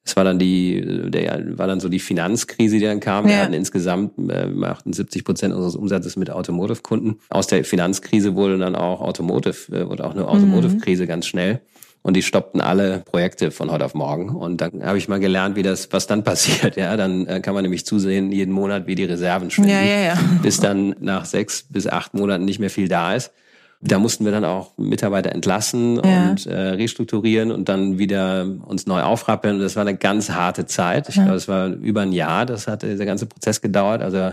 es 0.07 0.15
war 0.15 0.23
dann 0.23 0.39
die, 0.39 1.09
der 1.09 1.57
war 1.57 1.67
dann 1.67 1.79
so 1.79 1.89
die 1.89 1.99
Finanzkrise, 1.99 2.77
die 2.77 2.85
dann 2.85 2.99
kam. 2.99 3.25
Ja. 3.25 3.31
Wir 3.31 3.43
hatten 3.43 3.53
insgesamt 3.53 4.13
äh, 4.29 4.47
78 4.63 5.25
Prozent 5.25 5.53
unseres 5.53 5.75
Umsatzes 5.75 6.15
mit 6.15 6.29
Automotive-Kunden. 6.29 7.19
Aus 7.29 7.47
der 7.47 7.65
Finanzkrise 7.65 8.35
wurde 8.35 8.57
dann 8.57 8.75
auch 8.75 9.01
Automotive, 9.01 9.75
äh, 9.75 9.87
wurde 9.87 10.05
auch 10.05 10.13
eine 10.13 10.27
Automotive-Krise 10.27 11.03
mhm. 11.03 11.07
ganz 11.07 11.27
schnell. 11.27 11.61
Und 12.03 12.15
die 12.15 12.23
stoppten 12.23 12.61
alle 12.61 12.99
Projekte 12.99 13.51
von 13.51 13.69
heute 13.69 13.83
auf 13.83 13.93
morgen. 13.93 14.29
Und 14.29 14.61
dann 14.61 14.81
habe 14.81 14.97
ich 14.97 15.09
mal 15.09 15.19
gelernt, 15.19 15.57
wie 15.57 15.63
das, 15.63 15.91
was 15.91 16.07
dann 16.07 16.23
passiert. 16.23 16.77
Ja, 16.77 16.95
dann 16.95 17.27
äh, 17.27 17.41
kann 17.41 17.53
man 17.53 17.63
nämlich 17.63 17.85
zusehen, 17.85 18.31
jeden 18.31 18.53
Monat, 18.53 18.87
wie 18.87 18.95
die 18.95 19.03
Reserven 19.03 19.51
schwinden. 19.51 19.73
Ja, 19.73 19.81
ja, 19.81 19.99
ja. 19.99 20.17
Bis 20.41 20.61
dann 20.61 20.95
nach 21.01 21.25
sechs 21.25 21.63
bis 21.63 21.85
acht 21.85 22.13
Monaten 22.13 22.45
nicht 22.45 22.59
mehr 22.59 22.69
viel 22.69 22.87
da 22.87 23.13
ist. 23.13 23.31
Da 23.79 23.99
mussten 23.99 24.25
wir 24.25 24.31
dann 24.31 24.45
auch 24.45 24.75
Mitarbeiter 24.77 25.31
entlassen 25.31 26.01
ja. 26.03 26.29
und 26.29 26.47
äh, 26.47 26.55
restrukturieren 26.55 27.51
und 27.51 27.69
dann 27.69 27.99
wieder 27.99 28.47
uns 28.65 28.87
neu 28.87 29.01
aufrappeln. 29.01 29.57
Und 29.57 29.61
das 29.61 29.75
war 29.75 29.81
eine 29.81 29.95
ganz 29.95 30.31
harte 30.31 30.65
Zeit. 30.65 31.09
Ich 31.09 31.15
ja. 31.15 31.23
glaube, 31.23 31.37
es 31.37 31.47
war 31.47 31.67
über 31.67 32.01
ein 32.01 32.11
Jahr, 32.11 32.45
das 32.45 32.67
hat 32.67 32.81
der 32.81 32.97
ganze 33.05 33.27
Prozess 33.27 33.61
gedauert, 33.61 34.01
also 34.01 34.31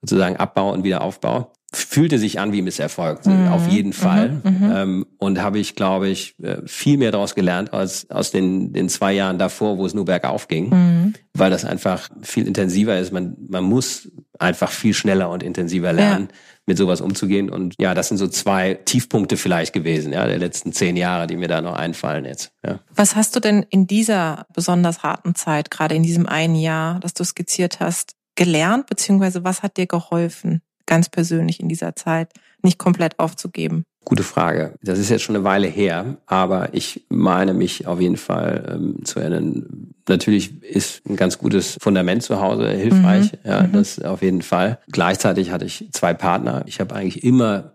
sozusagen 0.00 0.36
Abbau 0.36 0.72
und 0.72 0.84
Wiederaufbau. 0.84 1.50
Fühlte 1.72 2.20
sich 2.20 2.38
an 2.38 2.52
wie 2.52 2.62
Misserfolg, 2.62 3.26
mhm. 3.26 3.48
auf 3.48 3.66
jeden 3.66 3.92
Fall. 3.92 4.28
Mhm. 4.28 4.42
mhm. 4.44 4.72
Ähm, 4.74 5.06
und 5.18 5.42
habe 5.42 5.58
ich, 5.58 5.74
glaube 5.74 6.08
ich, 6.08 6.36
äh, 6.40 6.58
viel 6.66 6.98
mehr 6.98 7.10
daraus 7.10 7.34
gelernt 7.34 7.72
als 7.72 8.08
aus 8.10 8.30
den, 8.30 8.72
den 8.72 8.88
zwei 8.88 9.12
Jahren 9.12 9.38
davor, 9.38 9.78
wo 9.78 9.86
es 9.86 9.94
nur 9.94 10.04
bergauf 10.04 10.46
ging, 10.46 10.68
mhm. 10.68 11.14
weil 11.32 11.50
das 11.50 11.64
einfach 11.64 12.10
viel 12.22 12.46
intensiver 12.46 12.96
ist. 12.98 13.12
Man, 13.12 13.36
man 13.48 13.64
muss 13.64 14.08
einfach 14.38 14.70
viel 14.70 14.94
schneller 14.94 15.30
und 15.30 15.42
intensiver 15.42 15.92
lernen, 15.92 16.28
ja. 16.30 16.36
Mit 16.66 16.78
sowas 16.78 17.00
umzugehen. 17.00 17.50
Und 17.50 17.74
ja, 17.78 17.94
das 17.94 18.08
sind 18.08 18.18
so 18.18 18.26
zwei 18.28 18.74
Tiefpunkte 18.74 19.36
vielleicht 19.36 19.72
gewesen, 19.72 20.12
ja, 20.12 20.26
der 20.26 20.38
letzten 20.38 20.72
zehn 20.72 20.96
Jahre, 20.96 21.26
die 21.26 21.36
mir 21.36 21.48
da 21.48 21.60
noch 21.60 21.74
einfallen 21.74 22.24
jetzt. 22.24 22.52
Ja. 22.64 22.80
Was 22.94 23.16
hast 23.16 23.36
du 23.36 23.40
denn 23.40 23.64
in 23.68 23.86
dieser 23.86 24.46
besonders 24.52 25.02
harten 25.02 25.34
Zeit, 25.34 25.70
gerade 25.70 25.94
in 25.94 26.02
diesem 26.02 26.26
einen 26.26 26.56
Jahr, 26.56 27.00
das 27.00 27.14
du 27.14 27.24
skizziert 27.24 27.80
hast, 27.80 28.14
gelernt, 28.34 28.86
beziehungsweise 28.86 29.44
was 29.44 29.62
hat 29.62 29.76
dir 29.76 29.86
geholfen, 29.86 30.62
ganz 30.86 31.08
persönlich 31.08 31.60
in 31.60 31.68
dieser 31.68 31.96
Zeit, 31.96 32.32
nicht 32.62 32.78
komplett 32.78 33.18
aufzugeben? 33.18 33.84
Gute 34.04 34.22
Frage. 34.22 34.74
Das 34.82 34.98
ist 34.98 35.08
jetzt 35.10 35.22
schon 35.22 35.36
eine 35.36 35.44
Weile 35.44 35.66
her, 35.66 36.16
aber 36.26 36.74
ich 36.74 37.04
meine 37.08 37.54
mich 37.54 37.86
auf 37.86 38.00
jeden 38.00 38.16
Fall 38.16 38.74
ähm, 38.74 39.04
zu 39.04 39.20
erinnern. 39.20 39.94
Natürlich 40.08 40.62
ist 40.62 41.06
ein 41.06 41.16
ganz 41.16 41.38
gutes 41.38 41.78
Fundament 41.80 42.22
zu 42.22 42.40
Hause 42.40 42.68
hilfreich, 42.70 43.32
mhm. 43.32 43.38
ja, 43.50 43.62
mhm. 43.62 43.72
das 43.72 44.02
auf 44.02 44.22
jeden 44.22 44.42
Fall. 44.42 44.78
Gleichzeitig 44.90 45.50
hatte 45.50 45.64
ich 45.64 45.88
zwei 45.92 46.12
Partner. 46.12 46.64
Ich 46.66 46.80
habe 46.80 46.94
eigentlich 46.94 47.24
immer 47.24 47.73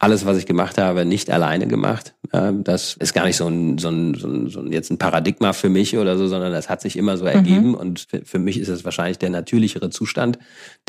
alles, 0.00 0.24
was 0.24 0.36
ich 0.36 0.46
gemacht 0.46 0.78
habe, 0.78 1.04
nicht 1.04 1.30
alleine 1.30 1.66
gemacht. 1.66 2.14
Ähm, 2.32 2.62
das 2.62 2.94
ist 2.94 3.14
gar 3.14 3.24
nicht 3.24 3.36
so 3.36 3.48
ein, 3.48 3.78
so 3.78 3.88
ein, 3.88 4.14
so 4.14 4.28
ein, 4.28 4.48
so 4.48 4.60
ein 4.60 4.72
jetzt 4.72 4.90
ein 4.90 4.98
Paradigma 4.98 5.52
für 5.52 5.68
mich 5.68 5.96
oder 5.96 6.16
so, 6.16 6.28
sondern 6.28 6.52
das 6.52 6.68
hat 6.68 6.80
sich 6.80 6.96
immer 6.96 7.16
so 7.16 7.24
ergeben. 7.24 7.70
Mhm. 7.70 7.74
Und 7.74 8.06
für 8.24 8.38
mich 8.38 8.60
ist 8.60 8.68
es 8.68 8.84
wahrscheinlich 8.84 9.18
der 9.18 9.30
natürlichere 9.30 9.90
Zustand, 9.90 10.38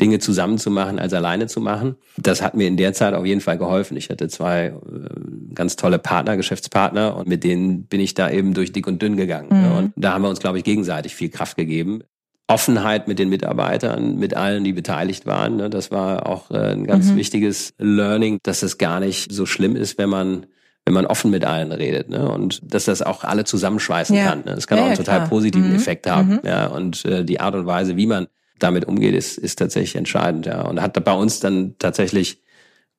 Dinge 0.00 0.20
zusammen 0.20 0.58
zu 0.58 0.70
machen, 0.70 1.00
als 1.00 1.12
alleine 1.12 1.48
zu 1.48 1.60
machen. 1.60 1.96
Das 2.16 2.40
hat 2.40 2.54
mir 2.54 2.68
in 2.68 2.76
der 2.76 2.92
Zeit 2.92 3.14
auf 3.14 3.26
jeden 3.26 3.40
Fall 3.40 3.58
geholfen. 3.58 3.96
Ich 3.96 4.10
hatte 4.10 4.28
zwei 4.28 4.66
äh, 4.66 4.74
ganz 5.54 5.74
tolle 5.74 5.98
Partner, 5.98 6.36
Geschäftspartner, 6.36 7.16
und 7.16 7.28
mit 7.28 7.42
denen 7.42 7.86
bin 7.86 8.00
ich 8.00 8.14
da 8.14 8.30
eben 8.30 8.54
durch 8.54 8.70
dick 8.70 8.86
und 8.86 9.02
dünn 9.02 9.16
gegangen. 9.16 9.48
Mhm. 9.50 9.76
Und 9.76 9.92
da 9.96 10.12
haben 10.12 10.22
wir 10.22 10.28
uns, 10.28 10.40
glaube 10.40 10.58
ich, 10.58 10.64
gegenseitig 10.64 11.16
viel 11.16 11.30
Kraft 11.30 11.56
gegeben. 11.56 12.04
Offenheit 12.50 13.08
mit 13.08 13.18
den 13.18 13.28
Mitarbeitern, 13.28 14.16
mit 14.16 14.34
allen, 14.34 14.64
die 14.64 14.72
beteiligt 14.72 15.24
waren. 15.24 15.56
Ne? 15.56 15.70
Das 15.70 15.90
war 15.90 16.26
auch 16.26 16.50
äh, 16.50 16.72
ein 16.72 16.84
ganz 16.86 17.10
mhm. 17.10 17.16
wichtiges 17.16 17.74
Learning, 17.78 18.40
dass 18.42 18.62
es 18.62 18.76
gar 18.76 19.00
nicht 19.00 19.32
so 19.32 19.46
schlimm 19.46 19.76
ist, 19.76 19.98
wenn 19.98 20.08
man 20.08 20.46
wenn 20.86 20.94
man 20.94 21.06
offen 21.06 21.30
mit 21.30 21.44
allen 21.44 21.72
redet, 21.72 22.08
ne? 22.08 22.28
Und 22.28 22.62
dass 22.64 22.86
das 22.86 23.02
auch 23.02 23.22
alle 23.22 23.44
zusammenschweißen 23.44 24.16
ja. 24.16 24.24
kann. 24.24 24.38
Ne? 24.38 24.54
Das 24.54 24.66
kann 24.66 24.78
ja, 24.78 24.84
auch 24.84 24.88
einen 24.88 24.96
total 24.96 25.18
klar. 25.18 25.28
positiven 25.28 25.68
mhm. 25.68 25.76
Effekt 25.76 26.08
haben. 26.08 26.30
Mhm. 26.30 26.40
Ja, 26.42 26.66
und 26.66 27.04
äh, 27.04 27.22
die 27.22 27.38
Art 27.38 27.54
und 27.54 27.66
Weise, 27.66 27.96
wie 27.96 28.06
man 28.06 28.28
damit 28.58 28.86
umgeht, 28.86 29.14
ist, 29.14 29.36
ist 29.36 29.58
tatsächlich 29.58 29.94
entscheidend. 29.94 30.46
Ja, 30.46 30.62
und 30.62 30.80
hat 30.80 31.04
bei 31.04 31.12
uns 31.12 31.38
dann 31.38 31.74
tatsächlich 31.78 32.42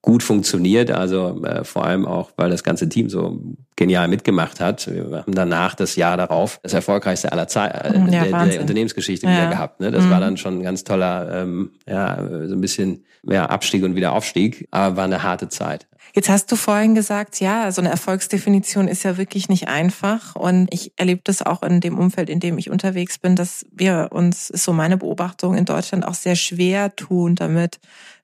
gut 0.02 0.24
funktioniert. 0.24 0.92
Also 0.92 1.44
äh, 1.44 1.64
vor 1.64 1.86
allem 1.86 2.06
auch, 2.06 2.32
weil 2.36 2.50
das 2.50 2.64
ganze 2.64 2.90
Team 2.90 3.10
so 3.10 3.40
genial 3.76 4.08
mitgemacht 4.08 4.60
hat. 4.60 4.88
Wir 4.92 5.20
haben 5.20 5.34
danach 5.34 5.76
das 5.76 5.96
Jahr 5.96 6.18
darauf 6.18 6.60
das 6.64 6.74
erfolgreichste 6.74 7.32
aller 7.32 7.48
Zeit 7.48 7.74
äh, 7.74 7.98
ja, 8.10 8.26
der, 8.26 8.46
der, 8.46 8.62
Unternehmensgeschichte 8.62 9.26
ja. 9.26 9.34
wieder 9.34 9.50
gehabt. 9.50 9.80
Ne? 9.80 9.92
Das 9.92 10.06
mhm. 10.06 10.10
war 10.10 10.20
dann 10.20 10.38
schon 10.38 10.60
ein 10.60 10.64
ganz 10.64 10.84
toller, 10.84 11.42
ähm, 11.42 11.72
ja, 11.88 12.18
so 12.48 12.56
ein 12.56 12.62
bisschen 12.62 13.06
ja, 13.24 13.46
Abstieg 13.46 13.84
und 13.84 13.96
wieder 13.96 14.14
Aufstieg, 14.14 14.68
aber 14.72 14.98
war 14.98 15.04
eine 15.06 15.24
harte 15.24 15.50
Zeit. 15.50 15.88
Jetzt 16.14 16.30
hast 16.30 16.52
du 16.52 16.58
vorhin 16.58 16.94
gesagt, 16.94 17.40
ja, 17.40 17.72
so 17.72 17.82
eine 17.82 17.90
Erfolgsdefinition 17.90 18.90
ist 18.90 19.04
ja 19.04 19.18
wirklich 19.18 19.48
nicht 19.48 19.70
einfach. 19.70 20.36
Und 20.36 20.68
ich 20.74 20.92
erlebe 20.98 21.22
das 21.24 21.42
auch 21.42 21.64
in 21.64 21.80
dem 21.80 21.98
Umfeld, 21.98 22.30
in 22.30 22.42
dem 22.42 22.58
ich 22.58 22.70
unterwegs 22.70 23.18
bin, 23.18 23.36
dass 23.38 23.66
wir 23.72 24.10
uns, 24.12 24.50
ist 24.50 24.66
so 24.66 24.74
meine 24.74 24.98
Beobachtung, 24.98 25.56
in 25.56 25.64
Deutschland 25.64 26.06
auch 26.06 26.14
sehr 26.14 26.36
schwer 26.36 26.94
tun 26.96 27.36
damit, 27.36 27.80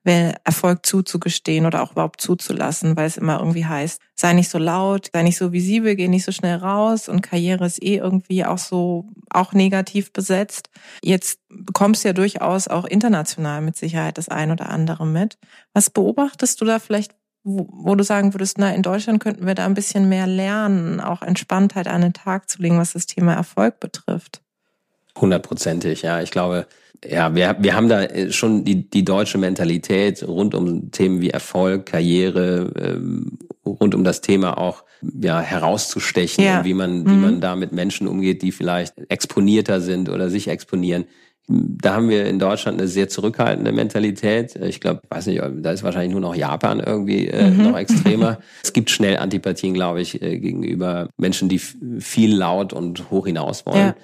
Erfolg 0.07 0.85
zuzugestehen 0.85 1.65
oder 1.65 1.83
auch 1.83 1.91
überhaupt 1.91 2.21
zuzulassen, 2.21 2.95
weil 2.95 3.07
es 3.07 3.17
immer 3.17 3.39
irgendwie 3.39 3.65
heißt, 3.65 4.01
sei 4.15 4.33
nicht 4.33 4.49
so 4.49 4.57
laut, 4.57 5.09
sei 5.13 5.23
nicht 5.23 5.37
so 5.37 5.51
visibel, 5.51 5.95
geh 5.95 6.07
nicht 6.07 6.23
so 6.23 6.31
schnell 6.31 6.55
raus 6.55 7.09
und 7.09 7.21
Karriere 7.21 7.65
ist 7.65 7.83
eh 7.83 7.97
irgendwie 7.97 8.45
auch 8.45 8.57
so, 8.57 9.05
auch 9.29 9.53
negativ 9.53 10.13
besetzt. 10.13 10.69
Jetzt 11.03 11.39
bekommst 11.49 12.03
du 12.03 12.09
ja 12.09 12.13
durchaus 12.13 12.67
auch 12.67 12.85
international 12.85 13.61
mit 13.61 13.75
Sicherheit 13.75 14.17
das 14.17 14.29
ein 14.29 14.51
oder 14.51 14.69
andere 14.69 15.05
mit. 15.05 15.37
Was 15.73 15.89
beobachtest 15.89 16.61
du 16.61 16.65
da 16.65 16.79
vielleicht, 16.79 17.13
wo, 17.43 17.67
wo 17.71 17.95
du 17.95 18.03
sagen 18.03 18.33
würdest, 18.33 18.57
na, 18.57 18.73
in 18.73 18.83
Deutschland 18.83 19.19
könnten 19.21 19.45
wir 19.45 19.55
da 19.55 19.65
ein 19.65 19.73
bisschen 19.73 20.07
mehr 20.07 20.27
lernen, 20.27 21.01
auch 21.01 21.21
Entspanntheit 21.21 21.87
an 21.87 22.01
den 22.01 22.13
Tag 22.13 22.49
zu 22.49 22.61
legen, 22.61 22.79
was 22.79 22.93
das 22.93 23.07
Thema 23.07 23.33
Erfolg 23.33 23.79
betrifft? 23.79 24.41
Hundertprozentig, 25.19 26.03
ja. 26.03 26.21
Ich 26.21 26.31
glaube, 26.31 26.67
ja, 27.05 27.35
wir, 27.35 27.57
wir 27.59 27.75
haben 27.75 27.89
da 27.89 28.03
äh, 28.03 28.31
schon 28.31 28.63
die, 28.63 28.89
die 28.89 29.05
deutsche 29.05 29.37
Mentalität 29.37 30.27
rund 30.27 30.55
um 30.55 30.91
Themen 30.91 31.21
wie 31.21 31.29
Erfolg, 31.29 31.85
Karriere, 31.85 32.71
ähm, 32.79 33.37
rund 33.65 33.95
um 33.95 34.03
das 34.03 34.21
Thema 34.21 34.57
auch 34.57 34.83
ja, 35.01 35.39
herauszustechen 35.39 36.43
ja. 36.43 36.59
und 36.59 36.65
wie 36.65 36.73
man, 36.73 37.03
mhm. 37.03 37.09
wie 37.09 37.15
man 37.15 37.41
da 37.41 37.55
mit 37.55 37.71
Menschen 37.71 38.07
umgeht, 38.07 38.41
die 38.41 38.51
vielleicht 38.51 38.95
exponierter 39.09 39.81
sind 39.81 40.09
oder 40.09 40.29
sich 40.29 40.47
exponieren. 40.47 41.05
Da 41.49 41.95
haben 41.95 42.09
wir 42.09 42.25
in 42.25 42.39
Deutschland 42.39 42.77
eine 42.77 42.89
sehr 42.89 43.07
zurückhaltende 43.07 43.71
Mentalität. 43.71 44.57
Ich 44.57 44.81
glaube, 44.81 45.01
weiß 45.09 45.27
nicht, 45.27 45.41
da 45.41 45.71
ist 45.71 45.81
wahrscheinlich 45.81 46.11
nur 46.11 46.19
noch 46.19 46.35
Japan 46.35 46.81
irgendwie 46.81 47.27
äh, 47.27 47.51
mhm. 47.51 47.63
noch 47.63 47.77
extremer. 47.77 48.39
es 48.63 48.73
gibt 48.73 48.89
schnell 48.89 49.17
Antipathien, 49.17 49.73
glaube 49.73 50.01
ich, 50.01 50.21
äh, 50.21 50.39
gegenüber 50.39 51.09
Menschen, 51.15 51.47
die 51.47 51.59
viel 51.59 52.35
laut 52.35 52.73
und 52.73 53.09
hoch 53.11 53.27
hinaus 53.27 53.65
wollen. 53.65 53.77
Ja. 53.77 53.95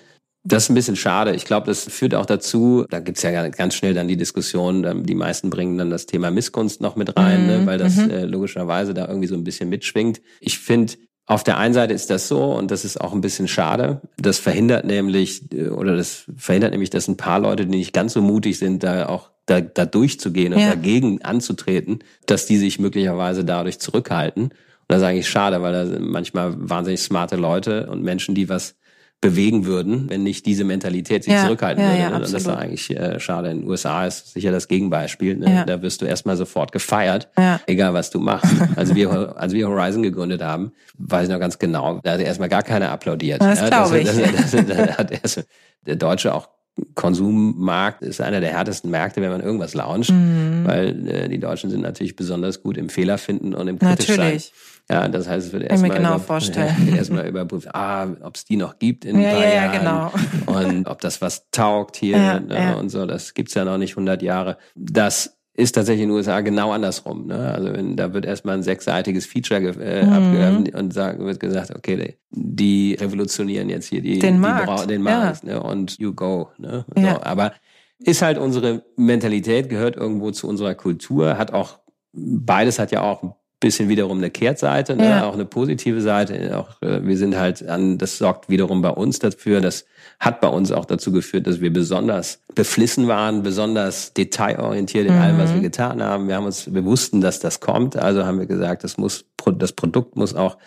Das 0.46 0.64
ist 0.64 0.70
ein 0.70 0.76
bisschen 0.76 0.98
schade. 0.98 1.34
Ich 1.36 1.46
glaube, 1.46 1.68
das 1.68 1.86
führt 1.86 2.14
auch 2.16 2.26
dazu, 2.26 2.86
da 2.90 3.00
gibt's 3.00 3.22
ja 3.22 3.48
ganz 3.48 3.76
schnell 3.76 3.94
dann 3.94 4.10
die 4.10 4.18
Diskussion, 4.18 4.84
ähm, 4.84 5.06
die 5.06 5.16
meisten 5.16 5.50
bringen 5.50 5.78
dann 5.78 5.90
das 5.90 6.06
Thema 6.06 6.32
Missgunst 6.32 6.82
noch 6.82 6.98
mit 6.98 7.18
rein, 7.18 7.48
ne, 7.48 7.54
mhm. 7.54 7.60
ne, 7.62 7.66
weil 7.66 7.78
das 7.78 7.96
mhm. 7.96 8.10
äh, 8.10 8.26
logischerweise 8.26 8.94
da 8.94 9.08
irgendwie 9.08 9.28
so 9.28 9.36
ein 9.36 9.46
bisschen 9.46 9.70
mitschwingt. 9.70 10.22
Ich 10.42 10.60
finde, 10.60 10.94
auf 11.26 11.44
der 11.44 11.58
einen 11.58 11.74
Seite 11.74 11.94
ist 11.94 12.10
das 12.10 12.28
so 12.28 12.54
und 12.54 12.72
das 12.72 12.84
ist 12.84 13.00
auch 13.00 13.14
ein 13.14 13.22
bisschen 13.22 13.48
schade. 13.48 14.02
Das 14.18 14.40
verhindert 14.40 14.86
nämlich, 14.86 15.54
äh, 15.54 15.70
oder 15.70 15.96
das 15.96 16.26
verhindert 16.36 16.72
nämlich, 16.72 16.90
dass 16.90 17.08
ein 17.08 17.18
paar 17.18 17.40
Leute, 17.40 17.66
die 17.66 17.78
nicht 17.78 17.94
ganz 17.94 18.14
so 18.14 18.22
mutig 18.22 18.60
sind, 18.60 18.84
da 18.84 19.08
auch 19.08 19.32
da, 19.46 19.62
da 19.62 19.86
durchzugehen 19.86 20.54
und 20.54 20.60
ja. 20.60 20.70
dagegen 20.70 21.22
anzutreten, 21.22 22.00
dass 22.26 22.46
die 22.46 22.58
sich 22.58 22.80
möglicherweise 22.80 23.46
dadurch 23.46 23.80
zurückhalten. 23.80 24.44
Und 24.44 24.54
das 24.90 24.98
ist 24.98 25.08
eigentlich 25.08 25.30
schade, 25.30 25.62
weil 25.62 25.74
da 25.74 25.86
sind 25.86 26.02
manchmal 26.02 26.54
wahnsinnig 26.58 27.02
smarte 27.02 27.38
Leute 27.38 27.90
und 27.90 28.04
Menschen, 28.04 28.36
die 28.36 28.50
was 28.50 28.76
bewegen 29.24 29.66
würden, 29.66 30.10
wenn 30.10 30.22
nicht 30.22 30.46
diese 30.46 30.66
Mentalität 30.66 31.24
sich 31.24 31.32
ja, 31.32 31.46
zurückhalten 31.46 31.82
ja, 31.82 31.90
würde. 31.90 32.02
Ja, 32.02 32.10
ne? 32.10 32.16
Und 32.18 32.22
das 32.24 32.34
ist 32.34 32.48
eigentlich 32.48 32.90
äh, 32.92 33.22
schade. 33.22 33.52
In 33.52 33.62
den 33.62 33.70
USA 33.70 34.06
ist 34.06 34.34
sicher 34.34 34.52
das 34.52 34.68
Gegenbeispiel. 34.68 35.38
Ne? 35.38 35.56
Ja. 35.56 35.66
Da 35.66 35.82
wirst 35.82 36.02
du 36.02 36.06
erstmal 36.06 36.36
sofort 36.36 36.74
gefeiert, 36.74 37.30
ja. 37.38 37.62
egal 37.66 37.94
was 37.94 38.12
du 38.12 38.20
machst. 38.20 38.54
Also 38.76 38.96
wir, 38.96 39.36
als 39.38 39.54
wir 39.54 39.70
Horizon 39.70 40.04
gegründet 40.04 40.42
haben, 40.42 40.74
weiß 40.98 41.24
ich 41.24 41.34
noch 41.34 41.40
ganz 41.40 41.58
genau, 41.58 42.02
da 42.04 42.12
hat 42.12 42.20
erstmal 42.20 42.50
gar 42.50 42.64
keiner 42.64 42.92
applaudiert. 42.92 43.42
Das 43.42 43.62
ja, 43.62 43.70
glaube 43.70 44.00
ich. 44.00 44.10
Das, 44.14 44.52
das, 44.52 44.66
das, 44.66 44.98
hat 44.98 45.12
erst, 45.12 45.46
der 45.86 45.96
Deutsche 45.96 46.34
auch 46.34 46.50
Konsummarkt 46.96 48.02
ist 48.02 48.20
einer 48.20 48.42
der 48.42 48.50
härtesten 48.50 48.90
Märkte, 48.90 49.22
wenn 49.22 49.30
man 49.30 49.42
irgendwas 49.42 49.74
launcht, 49.74 50.10
mhm. 50.10 50.64
weil 50.66 51.08
äh, 51.08 51.30
die 51.30 51.40
Deutschen 51.40 51.70
sind 51.70 51.82
natürlich 51.82 52.16
besonders 52.16 52.64
gut 52.64 52.78
im 52.78 52.90
Fehler 52.90 53.18
finden 53.18 53.54
und 53.54 53.68
im 53.68 53.80
kritisch 53.80 54.10
natürlich. 54.10 54.46
sein. 54.46 54.54
Ja, 54.90 55.08
das 55.08 55.30
heißt, 55.30 55.48
es 55.48 55.54
wird 55.54 55.64
erstmal 55.64 55.92
genau 55.92 56.18
über, 56.18 56.40
erstmal 56.98 57.28
überprüft, 57.28 57.74
ah, 57.74 58.08
ob 58.22 58.36
es 58.36 58.44
die 58.44 58.58
noch 58.58 58.80
gibt 58.80 59.06
in 59.06 59.16
ein 59.16 59.22
ja, 59.22 59.30
paar 59.32 59.44
ja, 59.44 59.54
Jahren 59.54 59.80
genau. 59.80 60.60
und 60.60 60.88
ob 60.88 61.00
das 61.00 61.22
was 61.22 61.50
taugt 61.52 61.96
hier 61.96 62.18
ja, 62.18 62.40
ne, 62.40 62.78
und 62.78 62.90
so. 62.90 63.06
Das 63.06 63.34
gibt's 63.34 63.54
ja 63.54 63.64
noch 63.64 63.78
nicht 63.78 63.92
100 63.92 64.22
Jahre. 64.22 64.58
Das 64.76 65.38
ist 65.56 65.74
tatsächlich 65.74 66.04
in 66.04 66.10
den 66.10 66.16
USA 66.18 66.42
genau 66.42 66.72
andersrum. 66.72 67.28
Ne? 67.28 67.54
Also 67.54 67.72
wenn, 67.72 67.96
da 67.96 68.14
wird 68.14 68.26
erstmal 68.26 68.56
ein 68.56 68.64
sechsseitiges 68.64 69.26
Feature 69.26 69.62
äh, 69.62 70.04
mhm. 70.04 70.12
abgehört 70.12 70.76
und 70.76 70.94
sagen, 70.94 71.26
wird 71.26 71.40
gesagt, 71.40 71.76
okay, 71.76 72.18
die 72.32 72.98
revolutionieren 73.00 73.70
jetzt 73.70 73.88
hier 73.88 74.02
die, 74.02 74.20
den 74.20 74.36
die 74.36 74.40
Markt, 74.40 74.90
den 74.90 75.02
Markt 75.02 75.44
ne? 75.44 75.62
und 75.62 75.98
you 76.00 76.14
go. 76.14 76.50
Ne? 76.58 76.86
So, 76.96 77.02
ja. 77.02 77.24
Aber 77.24 77.54
ist 78.00 78.22
halt 78.22 78.38
unsere 78.38 78.84
Mentalität, 78.98 79.70
gehört 79.70 79.96
irgendwo 79.96 80.32
zu 80.32 80.48
unserer 80.48 80.76
Kultur, 80.76 81.38
hat 81.38 81.54
auch, 81.54 81.80
beides 82.12 82.80
hat 82.80 82.92
ja 82.92 83.02
auch 83.02 83.36
bisschen 83.64 83.90
wiederum 83.90 84.18
eine 84.18 84.30
Kehrtseite, 84.30 84.96
ne? 84.96 85.10
Ja. 85.10 85.26
auch 85.26 85.34
eine 85.34 85.46
positive 85.46 86.02
Seite. 86.02 86.58
Auch 86.58 86.82
äh, 86.82 87.04
wir 87.04 87.18
sind 87.18 87.38
halt 87.38 87.68
an, 87.68 87.98
das 87.98 88.18
sorgt 88.18 88.50
wiederum 88.50 88.82
bei 88.82 88.90
uns 88.90 89.20
dafür. 89.20 89.62
Das 89.62 89.86
hat 90.20 90.42
bei 90.42 90.50
uns 90.50 90.72
auch 90.72 90.86
dazu 90.86 91.12
geführt, 91.12 91.48
dass 91.48 91.62
wir 91.62 91.72
besonders 91.72 92.42
beflissen 92.54 93.08
waren, 93.08 93.42
besonders 93.42 94.14
detailorientiert 94.14 95.08
in 95.08 95.16
mhm. 95.16 95.22
allem, 95.22 95.38
was 95.40 95.52
wir 95.52 95.60
mhm. 95.60 95.64
getan 95.64 96.04
haben. 96.04 96.28
Wir 96.28 96.36
haben 96.36 96.46
uns, 96.46 96.74
wir 96.74 96.84
wussten, 96.84 97.22
dass 97.22 97.40
das 97.40 97.62
kommt, 97.62 97.96
also 97.96 98.26
haben 98.26 98.40
wir 98.40 98.46
gesagt, 98.46 98.84
das 98.84 98.98
muss, 98.98 99.26
das 99.58 99.72
Produkt 99.72 100.18
muss 100.18 100.36
auch 100.36 100.58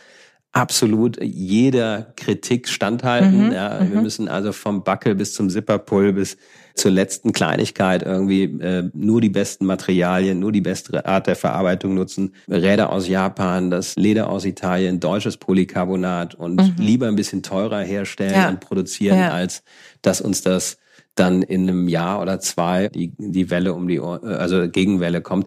absolut 0.56 1.22
jeder 1.22 2.14
Kritik 2.16 2.68
standhalten. 2.68 3.48
Mhm, 3.48 3.52
ja, 3.52 3.78
wir 3.80 3.98
mhm. 3.98 4.02
müssen 4.02 4.28
also 4.28 4.52
vom 4.52 4.84
Backel 4.84 5.14
bis 5.14 5.34
zum 5.34 5.50
Zipperpull 5.50 6.14
bis 6.14 6.38
zur 6.74 6.90
letzten 6.92 7.32
Kleinigkeit 7.32 8.02
irgendwie 8.02 8.44
äh, 8.44 8.88
nur 8.94 9.20
die 9.20 9.28
besten 9.28 9.66
Materialien, 9.66 10.38
nur 10.38 10.52
die 10.52 10.62
beste 10.62 11.04
Art 11.04 11.26
der 11.26 11.36
Verarbeitung 11.36 11.94
nutzen. 11.94 12.32
Räder 12.48 12.90
aus 12.90 13.06
Japan, 13.06 13.70
das 13.70 13.96
Leder 13.96 14.30
aus 14.30 14.46
Italien, 14.46 14.98
deutsches 14.98 15.36
Polycarbonat 15.36 16.34
und 16.34 16.56
mhm. 16.56 16.74
lieber 16.78 17.06
ein 17.08 17.16
bisschen 17.16 17.42
teurer 17.42 17.80
herstellen 17.80 18.34
ja. 18.34 18.48
und 18.48 18.60
produzieren, 18.60 19.18
ja. 19.18 19.32
als 19.32 19.62
dass 20.00 20.22
uns 20.22 20.40
das 20.40 20.78
dann 21.16 21.42
in 21.42 21.68
einem 21.68 21.88
Jahr 21.88 22.22
oder 22.22 22.40
zwei 22.40 22.88
die, 22.88 23.12
die 23.18 23.50
Welle 23.50 23.74
um 23.74 23.88
die, 23.88 24.00
Ohr, 24.00 24.22
also 24.22 24.68
Gegenwelle 24.68 25.20
kommt. 25.20 25.46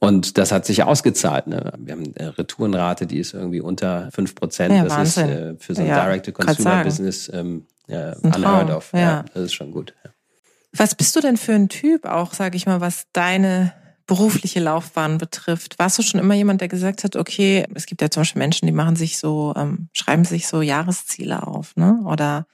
Und 0.00 0.38
das 0.38 0.52
hat 0.52 0.64
sich 0.64 0.84
ausgezahlt. 0.84 1.48
Ne? 1.48 1.72
Wir 1.78 1.94
haben 1.94 2.14
eine 2.16 2.38
Retourenrate, 2.38 3.06
die 3.06 3.18
ist 3.18 3.34
irgendwie 3.34 3.60
unter 3.60 4.10
fünf 4.12 4.36
Prozent. 4.36 4.72
Ja, 4.72 4.84
das 4.84 4.92
Wahnsinn. 4.92 5.28
ist 5.28 5.34
äh, 5.34 5.54
für 5.58 5.74
so 5.74 5.82
ein 5.82 5.88
ja, 5.88 6.04
Direct-to-Consumer-Business 6.04 7.30
ähm, 7.34 7.66
ja, 7.88 8.12
unheard 8.22 8.70
of. 8.70 8.92
Ja. 8.92 9.00
ja. 9.00 9.24
das 9.34 9.44
ist 9.44 9.54
schon 9.54 9.72
gut. 9.72 9.94
Ja. 10.04 10.10
Was 10.72 10.94
bist 10.94 11.16
du 11.16 11.20
denn 11.20 11.36
für 11.36 11.54
ein 11.54 11.68
Typ 11.68 12.04
auch, 12.04 12.32
sage 12.32 12.56
ich 12.56 12.66
mal, 12.66 12.80
was 12.80 13.06
deine 13.12 13.72
berufliche 14.06 14.60
Laufbahn 14.60 15.18
betrifft? 15.18 15.80
Warst 15.80 15.98
du 15.98 16.02
schon 16.02 16.20
immer 16.20 16.34
jemand, 16.34 16.60
der 16.60 16.68
gesagt 16.68 17.02
hat, 17.02 17.16
okay, 17.16 17.66
es 17.74 17.86
gibt 17.86 18.00
ja 18.00 18.08
zum 18.08 18.20
Beispiel 18.20 18.40
Menschen, 18.40 18.66
die 18.66 18.72
machen 18.72 18.94
sich 18.94 19.18
so, 19.18 19.52
ähm, 19.56 19.88
schreiben 19.92 20.24
sich 20.24 20.46
so 20.46 20.62
Jahresziele 20.62 21.44
auf, 21.44 21.74
ne? 21.74 22.00
Oder 22.04 22.46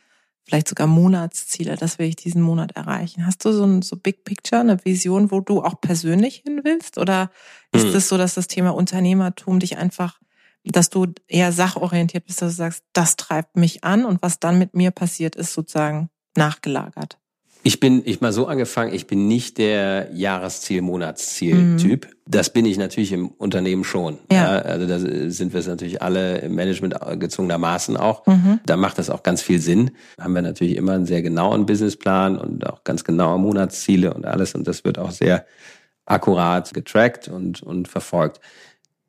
vielleicht 0.44 0.68
sogar 0.68 0.86
Monatsziele, 0.86 1.76
das 1.76 1.98
will 1.98 2.08
ich 2.08 2.16
diesen 2.16 2.42
Monat 2.42 2.72
erreichen. 2.72 3.26
Hast 3.26 3.44
du 3.44 3.52
so 3.52 3.64
ein 3.64 3.82
so 3.82 3.96
Big 3.96 4.24
Picture, 4.24 4.60
eine 4.60 4.84
Vision, 4.84 5.30
wo 5.30 5.40
du 5.40 5.62
auch 5.62 5.80
persönlich 5.80 6.42
hin 6.44 6.60
willst? 6.64 6.98
Oder 6.98 7.30
ist 7.72 7.86
hm. 7.86 7.94
es 7.94 8.08
so, 8.08 8.18
dass 8.18 8.34
das 8.34 8.46
Thema 8.46 8.70
Unternehmertum 8.70 9.58
dich 9.58 9.78
einfach, 9.78 10.20
dass 10.64 10.90
du 10.90 11.06
eher 11.26 11.52
sachorientiert 11.52 12.26
bist, 12.26 12.42
dass 12.42 12.52
du 12.52 12.56
sagst, 12.56 12.84
das 12.92 13.16
treibt 13.16 13.56
mich 13.56 13.84
an 13.84 14.04
und 14.04 14.22
was 14.22 14.38
dann 14.38 14.58
mit 14.58 14.74
mir 14.74 14.90
passiert, 14.90 15.36
ist 15.36 15.54
sozusagen 15.54 16.10
nachgelagert? 16.36 17.18
Ich 17.66 17.80
bin, 17.80 18.02
ich 18.04 18.20
mal 18.20 18.32
so 18.32 18.46
angefangen, 18.46 18.92
ich 18.92 19.06
bin 19.06 19.26
nicht 19.26 19.56
der 19.56 20.08
Jahresziel, 20.12 20.82
Monatsziel-Typ. 20.82 22.04
Mhm. 22.04 22.10
Das 22.26 22.50
bin 22.50 22.66
ich 22.66 22.76
natürlich 22.76 23.10
im 23.10 23.28
Unternehmen 23.28 23.84
schon. 23.84 24.18
Ja. 24.30 24.56
ja. 24.56 24.58
also 24.60 24.86
da 24.86 24.98
sind 24.98 25.54
wir 25.54 25.60
es 25.60 25.66
natürlich 25.66 26.02
alle 26.02 26.38
im 26.38 26.54
Management 26.54 26.94
gezwungenermaßen 27.18 27.96
auch. 27.96 28.26
Mhm. 28.26 28.60
Da 28.66 28.76
macht 28.76 28.98
das 28.98 29.08
auch 29.08 29.22
ganz 29.22 29.40
viel 29.40 29.60
Sinn. 29.60 29.92
Haben 30.20 30.34
wir 30.34 30.42
natürlich 30.42 30.76
immer 30.76 30.92
einen 30.92 31.06
sehr 31.06 31.22
genauen 31.22 31.64
Businessplan 31.64 32.36
und 32.36 32.66
auch 32.66 32.84
ganz 32.84 33.02
genaue 33.02 33.38
Monatsziele 33.38 34.12
und 34.12 34.26
alles. 34.26 34.54
Und 34.54 34.68
das 34.68 34.84
wird 34.84 34.98
auch 34.98 35.10
sehr 35.10 35.46
akkurat 36.04 36.74
getrackt 36.74 37.28
und, 37.28 37.62
und 37.62 37.88
verfolgt. 37.88 38.40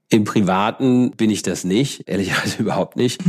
Im 0.10 0.24
Privaten 0.24 1.12
bin 1.12 1.32
ich 1.32 1.42
das 1.42 1.64
nicht, 1.64 2.08
ehrlicherweise 2.08 2.58
überhaupt 2.62 2.96
nicht. 2.96 3.22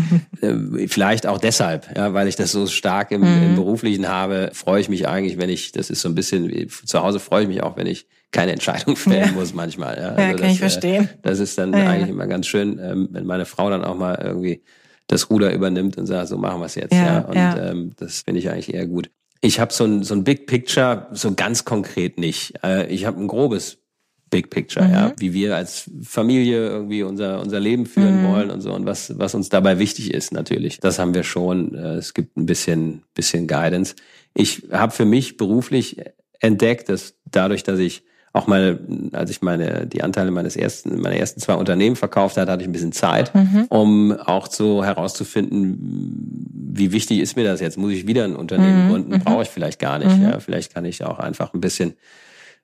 Äh, 0.42 0.88
vielleicht 0.88 1.26
auch 1.26 1.38
deshalb, 1.38 1.96
ja, 1.96 2.12
weil 2.12 2.28
ich 2.28 2.36
das 2.36 2.52
so 2.52 2.66
stark 2.66 3.12
im, 3.12 3.22
mhm. 3.22 3.42
im, 3.42 3.54
Beruflichen 3.54 4.08
habe, 4.08 4.50
freue 4.52 4.80
ich 4.80 4.90
mich 4.90 5.08
eigentlich, 5.08 5.38
wenn 5.38 5.48
ich, 5.48 5.72
das 5.72 5.88
ist 5.88 6.02
so 6.02 6.08
ein 6.10 6.14
bisschen, 6.14 6.68
zu 6.68 7.02
Hause 7.02 7.18
freue 7.18 7.42
ich 7.42 7.48
mich 7.48 7.62
auch, 7.62 7.76
wenn 7.76 7.86
ich 7.86 8.06
keine 8.30 8.52
Entscheidung 8.52 8.96
fällen 8.96 9.28
ja. 9.28 9.32
muss 9.32 9.54
manchmal. 9.54 9.96
Ja, 9.96 10.08
also 10.10 10.20
ja 10.20 10.28
kann 10.28 10.36
das, 10.38 10.52
ich 10.52 10.58
verstehen. 10.58 11.04
Äh, 11.04 11.16
das 11.22 11.38
ist 11.38 11.56
dann 11.56 11.72
ja, 11.72 11.88
eigentlich 11.88 12.10
immer 12.10 12.26
ganz 12.26 12.46
schön, 12.46 12.78
ähm, 12.78 13.08
wenn 13.10 13.24
meine 13.24 13.46
Frau 13.46 13.70
dann 13.70 13.84
auch 13.84 13.96
mal 13.96 14.20
irgendwie 14.22 14.62
das 15.06 15.30
Ruder 15.30 15.54
übernimmt 15.54 15.96
und 15.96 16.06
sagt, 16.06 16.28
so 16.28 16.36
machen 16.36 16.60
wir 16.60 16.66
es 16.66 16.74
jetzt. 16.74 16.92
Ja, 16.92 17.20
Und 17.20 17.36
Ähm, 17.36 17.92
das 17.96 18.20
finde 18.20 18.40
ich 18.40 18.50
eigentlich 18.50 18.74
eher 18.74 18.86
gut. 18.86 19.10
Ich 19.40 19.60
habe 19.60 19.72
so 19.72 19.84
ein, 19.84 20.02
so 20.02 20.14
ein 20.14 20.24
Big 20.24 20.46
Picture, 20.46 21.06
so 21.12 21.32
ganz 21.34 21.64
konkret 21.64 22.18
nicht. 22.18 22.54
Äh, 22.62 22.88
ich 22.88 23.04
habe 23.06 23.20
ein 23.20 23.28
grobes 23.28 23.78
Big 24.28 24.50
Picture, 24.50 24.84
mhm. 24.84 24.92
ja, 24.92 25.12
wie 25.18 25.32
wir 25.32 25.54
als 25.54 25.88
Familie 26.02 26.68
irgendwie 26.68 27.02
unser 27.02 27.40
unser 27.40 27.60
Leben 27.60 27.86
führen 27.86 28.22
mhm. 28.22 28.28
wollen 28.28 28.50
und 28.50 28.60
so 28.60 28.72
und 28.72 28.84
was 28.84 29.16
was 29.18 29.34
uns 29.34 29.48
dabei 29.48 29.78
wichtig 29.78 30.12
ist 30.12 30.32
natürlich. 30.32 30.80
Das 30.80 30.98
haben 30.98 31.14
wir 31.14 31.22
schon. 31.22 31.74
Äh, 31.74 31.94
es 31.94 32.12
gibt 32.12 32.36
ein 32.36 32.46
bisschen 32.46 33.02
bisschen 33.14 33.46
Guidance. 33.46 33.94
Ich 34.34 34.64
habe 34.72 34.92
für 34.92 35.04
mich 35.04 35.36
beruflich 35.36 36.02
entdeckt, 36.40 36.88
dass 36.88 37.14
dadurch, 37.24 37.62
dass 37.62 37.78
ich 37.78 38.02
auch 38.32 38.46
mal, 38.46 38.80
als 39.12 39.30
ich 39.30 39.40
meine 39.40 39.86
die 39.86 40.02
Anteile 40.02 40.30
meines 40.30 40.56
ersten 40.56 41.00
meiner 41.00 41.16
ersten 41.16 41.40
zwei 41.40 41.54
Unternehmen 41.54 41.96
verkauft 41.96 42.36
hatte, 42.36 42.52
hatte 42.52 42.62
ich 42.62 42.68
ein 42.68 42.72
bisschen 42.72 42.92
Zeit, 42.92 43.34
mhm. 43.34 43.66
um 43.70 44.12
auch 44.12 44.50
so 44.50 44.84
herauszufinden, 44.84 46.50
wie 46.52 46.92
wichtig 46.92 47.20
ist 47.20 47.36
mir 47.36 47.44
das 47.44 47.60
jetzt? 47.60 47.78
Muss 47.78 47.92
ich 47.92 48.06
wieder 48.06 48.24
ein 48.24 48.36
Unternehmen 48.36 48.86
mhm. 48.86 48.90
gründen? 48.90 49.12
Mhm. 49.12 49.20
Brauche 49.20 49.42
ich 49.42 49.48
vielleicht 49.48 49.78
gar 49.78 49.98
nicht. 49.98 50.14
Mhm. 50.14 50.24
Ja, 50.24 50.40
vielleicht 50.40 50.74
kann 50.74 50.84
ich 50.84 51.02
auch 51.04 51.18
einfach 51.18 51.54
ein 51.54 51.60
bisschen 51.60 51.94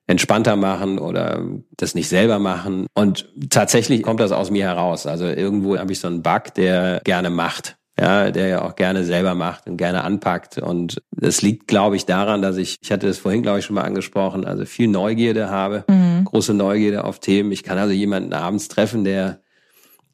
entspannter 0.07 0.55
machen 0.55 0.99
oder 0.99 1.45
das 1.77 1.95
nicht 1.95 2.09
selber 2.09 2.39
machen. 2.39 2.87
Und 2.93 3.29
tatsächlich 3.49 4.03
kommt 4.03 4.19
das 4.19 4.31
aus 4.31 4.51
mir 4.51 4.65
heraus. 4.65 5.05
Also 5.05 5.25
irgendwo 5.25 5.77
habe 5.77 5.91
ich 5.91 5.99
so 5.99 6.07
einen 6.07 6.21
Bug, 6.21 6.53
der 6.55 7.01
gerne 7.03 7.29
macht. 7.29 7.77
Ja, 7.99 8.31
der 8.31 8.47
ja 8.47 8.61
auch 8.63 8.75
gerne 8.75 9.03
selber 9.03 9.35
macht 9.35 9.67
und 9.67 9.77
gerne 9.77 10.03
anpackt. 10.03 10.57
Und 10.57 11.03
das 11.11 11.43
liegt, 11.43 11.67
glaube 11.67 11.95
ich, 11.95 12.07
daran, 12.07 12.41
dass 12.41 12.57
ich, 12.57 12.79
ich 12.81 12.91
hatte 12.91 13.05
das 13.05 13.19
vorhin, 13.19 13.43
glaube 13.43 13.59
ich, 13.59 13.65
schon 13.65 13.75
mal 13.75 13.83
angesprochen, 13.83 14.45
also 14.45 14.65
viel 14.65 14.87
Neugierde 14.87 15.51
habe, 15.51 15.85
mhm. 15.87 16.23
große 16.25 16.55
Neugierde 16.55 17.03
auf 17.03 17.19
Themen. 17.19 17.51
Ich 17.51 17.61
kann 17.61 17.77
also 17.77 17.93
jemanden 17.93 18.33
abends 18.33 18.67
treffen, 18.67 19.03
der 19.03 19.42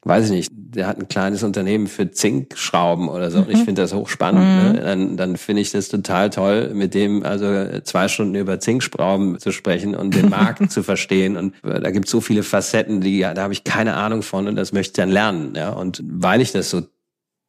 weiß 0.02 0.26
ich 0.26 0.30
nicht, 0.30 0.52
der 0.54 0.86
hat 0.86 0.98
ein 0.98 1.08
kleines 1.08 1.42
Unternehmen 1.42 1.86
für 1.86 2.10
Zinkschrauben 2.10 3.08
oder 3.08 3.30
so. 3.30 3.38
Und 3.38 3.50
ich 3.50 3.58
mhm. 3.58 3.64
finde 3.64 3.82
das 3.82 3.92
hochspannend. 3.92 4.42
Mhm. 4.42 4.72
Ne? 4.72 4.80
Dann, 4.82 5.16
dann 5.16 5.36
finde 5.36 5.62
ich 5.62 5.72
das 5.72 5.88
total 5.88 6.30
toll, 6.30 6.70
mit 6.74 6.94
dem 6.94 7.24
also 7.24 7.80
zwei 7.82 8.08
Stunden 8.08 8.34
über 8.34 8.60
Zinkschrauben 8.60 9.38
zu 9.38 9.52
sprechen 9.52 9.94
und 9.94 10.14
den 10.14 10.30
Markt 10.30 10.70
zu 10.72 10.82
verstehen. 10.82 11.36
Und 11.36 11.54
äh, 11.64 11.80
da 11.80 11.90
gibt 11.90 12.06
es 12.06 12.10
so 12.10 12.20
viele 12.20 12.42
Facetten, 12.42 13.00
die 13.00 13.18
ja, 13.18 13.34
da 13.34 13.42
habe 13.42 13.52
ich 13.52 13.64
keine 13.64 13.94
Ahnung 13.94 14.22
von 14.22 14.48
und 14.48 14.56
das 14.56 14.72
möchte 14.72 14.90
ich 14.90 14.96
dann 14.96 15.10
lernen. 15.10 15.54
Ja? 15.54 15.70
Und 15.70 16.02
weil 16.04 16.40
ich 16.40 16.52
das 16.52 16.70
so 16.70 16.82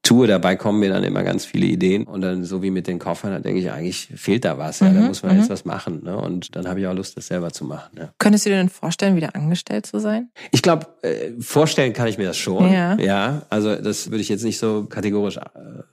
tue, 0.04 0.28
dabei 0.28 0.56
kommen 0.56 0.80
mir 0.80 0.90
dann 0.90 1.04
immer 1.04 1.24
ganz 1.24 1.46
viele 1.46 1.68
Ideen 1.68 2.06
und 2.06 2.22
dann 2.22 2.44
so 2.44 2.64
wie 2.64 2.72
mit 2.72 2.88
den 2.88 2.98
Koffern, 2.98 3.32
da 3.32 3.40
denke 3.40 3.60
ich, 3.60 3.72
eigentlich 3.72 4.10
fehlt 4.16 4.46
da 4.46 4.58
was, 4.58 4.80
ja, 4.80 4.90
mhm, 4.90 4.96
da 4.96 5.02
muss 5.02 5.24
man 5.24 5.38
jetzt 5.38 5.50
mhm. 5.50 5.54
was 5.54 5.66
machen. 5.66 6.04
Ne? 6.04 6.18
Und 6.18 6.56
dann 6.56 6.68
habe 6.68 6.80
ich 6.80 6.88
auch 6.88 6.94
Lust, 6.94 7.18
das 7.18 7.28
selber 7.28 7.52
zu 7.52 7.66
machen. 7.66 7.92
Ja. 7.98 8.10
Könntest 8.18 8.46
du 8.46 8.50
dir 8.50 8.56
denn 8.58 8.70
vorstellen, 8.70 9.16
wieder 9.16 9.36
angestellt 9.36 9.86
zu 9.86 10.00
sein? 10.00 10.30
Ich 10.52 10.62
glaube, 10.62 10.88
äh, 11.04 11.32
vorstellen 11.40 11.94
kann 11.94 12.08
ich 12.08 12.18
mir 12.18 12.26
das 12.26 12.38
schon. 12.38 12.72
Ja. 12.72 12.98
ja. 12.98 13.44
Also 13.50 13.76
das 13.76 14.10
würde 14.10 14.22
ich 14.22 14.30
jetzt 14.30 14.44
nicht 14.44 14.58
so 14.58 14.86
kategorisch 14.86 15.38
äh, 15.38 15.42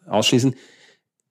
ausschließen. 0.08 0.54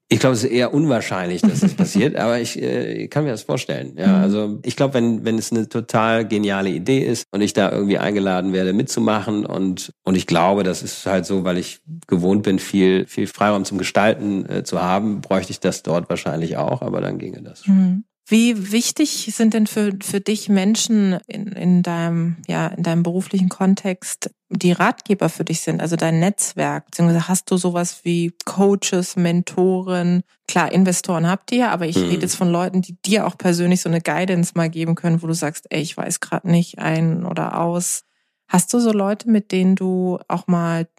Ich 0.10 0.20
glaube, 0.20 0.36
es 0.36 0.44
ist 0.44 0.52
eher 0.52 0.74
unwahrscheinlich, 0.74 1.42
dass 1.42 1.60
das 1.60 1.74
passiert, 1.74 2.16
aber 2.18 2.40
ich 2.40 2.62
äh, 2.62 3.08
kann 3.08 3.26
mir 3.26 3.32
das 3.32 3.44
vorstellen. 3.44 3.94
Ja, 3.98 4.08
mhm. 4.08 4.24
also 4.24 4.60
ich 4.64 4.76
glaube, 4.76 4.94
wenn 4.94 5.26
wenn 5.26 5.38
es 5.38 5.52
eine 5.52 5.68
total 5.68 6.26
geniale 6.26 6.70
Idee 6.70 7.00
ist 7.00 7.26
und 7.32 7.42
ich 7.42 7.54
da 7.54 7.72
irgendwie 7.72 7.98
eingeladen 7.98 8.54
werde 8.54 8.72
mitzumachen 8.74 9.46
und 9.46 9.94
und 10.04 10.16
ich 10.16 10.26
glaube, 10.26 10.64
das 10.64 10.82
ist 10.82 11.06
halt 11.06 11.26
so, 11.26 11.44
weil 11.44 11.58
ich 11.58 11.82
gewohnt 12.08 12.44
bin, 12.44 12.60
viel 12.60 13.06
viel 13.06 13.28
Freiraum 13.28 13.66
zum 13.66 13.78
Gestalten 13.78 14.48
äh, 14.50 14.64
zu 14.64 14.82
haben, 14.82 15.20
bräuchte 15.22 15.52
ich 15.52 15.60
das 15.60 15.84
dort 15.84 16.10
wahrscheinlich 16.10 16.56
auch, 16.56 16.82
aber 16.82 17.02
dann 17.02 17.18
ginge 17.18 17.42
das. 17.42 17.68
Mhm. 17.68 18.06
Wie 18.30 18.74
wichtig 18.74 19.32
sind 19.34 19.54
denn 19.54 19.68
für, 19.68 19.94
für 20.04 20.20
dich 20.20 20.50
Menschen 20.50 21.18
in, 21.28 21.48
in 21.54 21.82
deinem, 21.82 22.36
ja, 22.46 22.68
in 22.68 22.84
deinem 22.84 23.02
beruflichen 23.02 23.48
Kontext, 23.48 24.30
die 24.50 24.74
Ratgeber 24.74 25.30
für 25.30 25.46
dich 25.46 25.62
sind, 25.62 25.82
also 25.82 25.96
dein 25.96 26.20
Netzwerk? 26.20 26.88
Beziehungsweise 26.88 27.30
hast 27.30 27.50
du 27.50 27.56
sowas 27.56 28.02
wie 28.04 28.34
Coaches, 28.44 29.16
Mentoren? 29.16 30.24
Klar, 30.46 30.74
Investoren 30.74 31.26
habt 31.26 31.54
ihr, 31.54 31.72
aber 31.72 31.88
ich 31.88 31.96
mhm. 31.96 32.10
rede 32.10 32.24
jetzt 32.24 32.36
von 32.36 32.50
Leuten, 32.50 32.82
die 32.82 32.98
dir 33.02 33.28
auch 33.28 33.38
persönlich 33.38 33.80
so 33.80 33.88
eine 33.88 34.02
Guidance 34.02 34.52
mal 34.56 34.70
geben 34.70 34.96
können, 34.96 35.22
wo 35.24 35.28
du 35.28 35.34
sagst, 35.34 35.66
ey, 35.70 35.82
ich 35.82 35.96
weiß 35.96 36.20
gerade 36.20 36.50
nicht 36.50 36.80
ein 36.80 37.26
oder 37.26 37.62
aus. 37.62 38.04
Hast 38.50 38.74
du 38.74 38.80
so 38.80 38.92
Leute, 38.92 39.30
mit 39.30 39.54
denen 39.54 39.76
du 39.76 40.20
auch 40.28 40.48
mal 40.48 40.90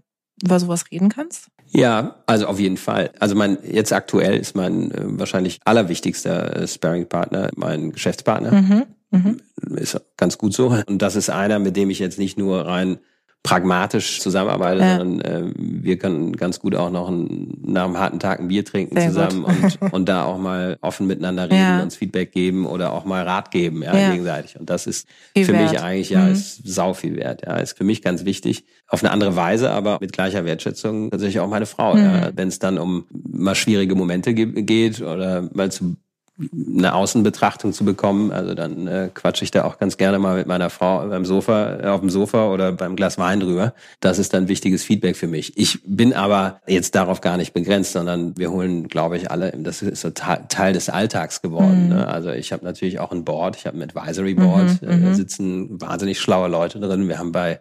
über 0.42 0.58
sowas 0.58 0.90
reden 0.90 1.10
kannst? 1.10 1.48
Ja, 1.70 2.16
also 2.26 2.46
auf 2.46 2.58
jeden 2.58 2.76
Fall. 2.76 3.10
Also 3.18 3.34
mein 3.34 3.58
jetzt 3.62 3.92
aktuell 3.92 4.36
ist 4.36 4.56
mein 4.56 4.90
äh, 4.90 5.02
wahrscheinlich 5.04 5.60
allerwichtigster 5.64 6.62
äh, 6.62 6.66
Sparring-Partner 6.68 7.50
mein 7.56 7.92
Geschäftspartner. 7.92 8.52
Mhm, 8.52 8.86
mh. 9.10 9.34
Ist 9.76 10.00
ganz 10.16 10.38
gut 10.38 10.54
so. 10.54 10.74
Und 10.86 11.02
das 11.02 11.16
ist 11.16 11.30
einer, 11.30 11.58
mit 11.58 11.76
dem 11.76 11.90
ich 11.90 11.98
jetzt 11.98 12.18
nicht 12.18 12.38
nur 12.38 12.66
rein 12.66 12.98
pragmatisch 13.42 14.20
zusammenarbeiten, 14.20 14.82
ja. 14.82 14.98
sondern 14.98 15.20
äh, 15.20 15.52
wir 15.56 15.98
können 15.98 16.36
ganz 16.36 16.60
gut 16.60 16.74
auch 16.74 16.90
noch 16.90 17.08
ein, 17.08 17.54
nach 17.64 17.84
einem 17.84 17.98
harten 17.98 18.18
Tag 18.18 18.40
ein 18.40 18.48
Bier 18.48 18.64
trinken 18.64 18.96
Sehr 18.96 19.08
zusammen 19.08 19.44
und, 19.44 19.78
und 19.92 20.08
da 20.08 20.24
auch 20.24 20.38
mal 20.38 20.76
offen 20.80 21.06
miteinander 21.06 21.44
reden, 21.44 21.56
ja. 21.56 21.82
uns 21.82 21.96
Feedback 21.96 22.32
geben 22.32 22.66
oder 22.66 22.92
auch 22.92 23.04
mal 23.04 23.22
Rat 23.22 23.50
geben, 23.50 23.82
ja, 23.82 23.96
ja. 23.96 24.10
gegenseitig. 24.10 24.58
Und 24.58 24.68
das 24.68 24.86
ist 24.86 25.08
viel 25.34 25.46
für 25.46 25.52
wert. 25.52 25.72
mich 25.72 25.80
eigentlich, 25.80 26.10
ja, 26.10 26.24
mhm. 26.24 26.32
ist 26.32 26.60
sau 26.66 26.94
viel 26.94 27.16
wert. 27.16 27.42
Ja, 27.46 27.56
ist 27.56 27.78
für 27.78 27.84
mich 27.84 28.02
ganz 28.02 28.24
wichtig. 28.24 28.64
Auf 28.86 29.02
eine 29.02 29.12
andere 29.12 29.36
Weise, 29.36 29.70
aber 29.70 29.98
mit 30.00 30.12
gleicher 30.12 30.44
Wertschätzung 30.44 31.10
tatsächlich 31.10 31.40
auch 31.40 31.48
meine 31.48 31.66
Frau. 31.66 31.94
Mhm. 31.94 32.02
Ja. 32.02 32.30
Wenn 32.34 32.48
es 32.48 32.58
dann 32.58 32.78
um 32.78 33.06
mal 33.10 33.54
schwierige 33.54 33.94
Momente 33.94 34.34
geht 34.34 35.00
oder 35.00 35.48
mal 35.52 35.70
zu 35.70 35.96
eine 36.38 36.94
Außenbetrachtung 36.94 37.72
zu 37.72 37.84
bekommen. 37.84 38.30
Also 38.30 38.54
dann 38.54 38.86
äh, 38.86 39.10
quatsche 39.12 39.44
ich 39.44 39.50
da 39.50 39.64
auch 39.64 39.78
ganz 39.78 39.96
gerne 39.96 40.18
mal 40.18 40.36
mit 40.36 40.46
meiner 40.46 40.70
Frau 40.70 41.06
beim 41.08 41.24
Sofa, 41.24 41.80
äh, 41.80 41.86
auf 41.86 42.00
dem 42.00 42.10
Sofa 42.10 42.48
oder 42.48 42.72
beim 42.72 42.94
Glas 42.94 43.18
Wein 43.18 43.40
drüber. 43.40 43.74
Das 44.00 44.18
ist 44.18 44.32
dann 44.34 44.48
wichtiges 44.48 44.84
Feedback 44.84 45.16
für 45.16 45.26
mich. 45.26 45.58
Ich 45.58 45.80
bin 45.84 46.12
aber 46.12 46.60
jetzt 46.66 46.94
darauf 46.94 47.20
gar 47.20 47.36
nicht 47.36 47.54
begrenzt, 47.54 47.92
sondern 47.92 48.36
wir 48.38 48.52
holen, 48.52 48.88
glaube 48.88 49.16
ich, 49.16 49.30
alle, 49.30 49.52
das 49.58 49.82
ist 49.82 50.00
so 50.00 50.10
Teil 50.10 50.72
des 50.72 50.88
Alltags 50.88 51.42
geworden. 51.42 51.84
Mhm. 51.84 51.88
Ne? 51.88 52.06
Also 52.06 52.30
ich 52.30 52.52
habe 52.52 52.64
natürlich 52.64 53.00
auch 53.00 53.10
ein 53.10 53.24
Board, 53.24 53.56
ich 53.56 53.66
habe 53.66 53.76
ein 53.76 53.82
Advisory 53.82 54.34
Board, 54.34 54.80
mhm, 54.82 54.88
äh, 54.88 55.00
da 55.00 55.08
mhm. 55.08 55.14
sitzen 55.14 55.80
wahnsinnig 55.80 56.20
schlaue 56.20 56.48
Leute 56.48 56.78
drin. 56.78 57.08
Wir 57.08 57.18
haben 57.18 57.32
bei 57.32 57.60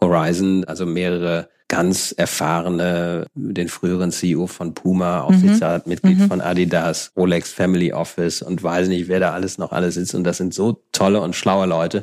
Horizon 0.00 0.64
also 0.64 0.86
mehrere 0.86 1.48
ganz 1.68 2.12
erfahrene, 2.12 3.26
den 3.34 3.68
früheren 3.68 4.12
CEO 4.12 4.46
von 4.46 4.74
Puma, 4.74 5.22
Aufsichtsrat, 5.22 5.86
mhm. 5.86 5.90
Mitglied 5.90 6.18
mhm. 6.18 6.28
von 6.28 6.40
Adidas, 6.40 7.10
Rolex 7.16 7.52
Family 7.52 7.92
Office 7.92 8.42
und 8.42 8.62
weiß 8.62 8.88
nicht, 8.88 9.08
wer 9.08 9.20
da 9.20 9.32
alles 9.32 9.58
noch 9.58 9.72
alles 9.72 9.94
sitzt. 9.94 10.14
Und 10.14 10.24
das 10.24 10.36
sind 10.36 10.54
so 10.54 10.82
tolle 10.92 11.20
und 11.20 11.34
schlaue 11.34 11.66
Leute, 11.66 12.02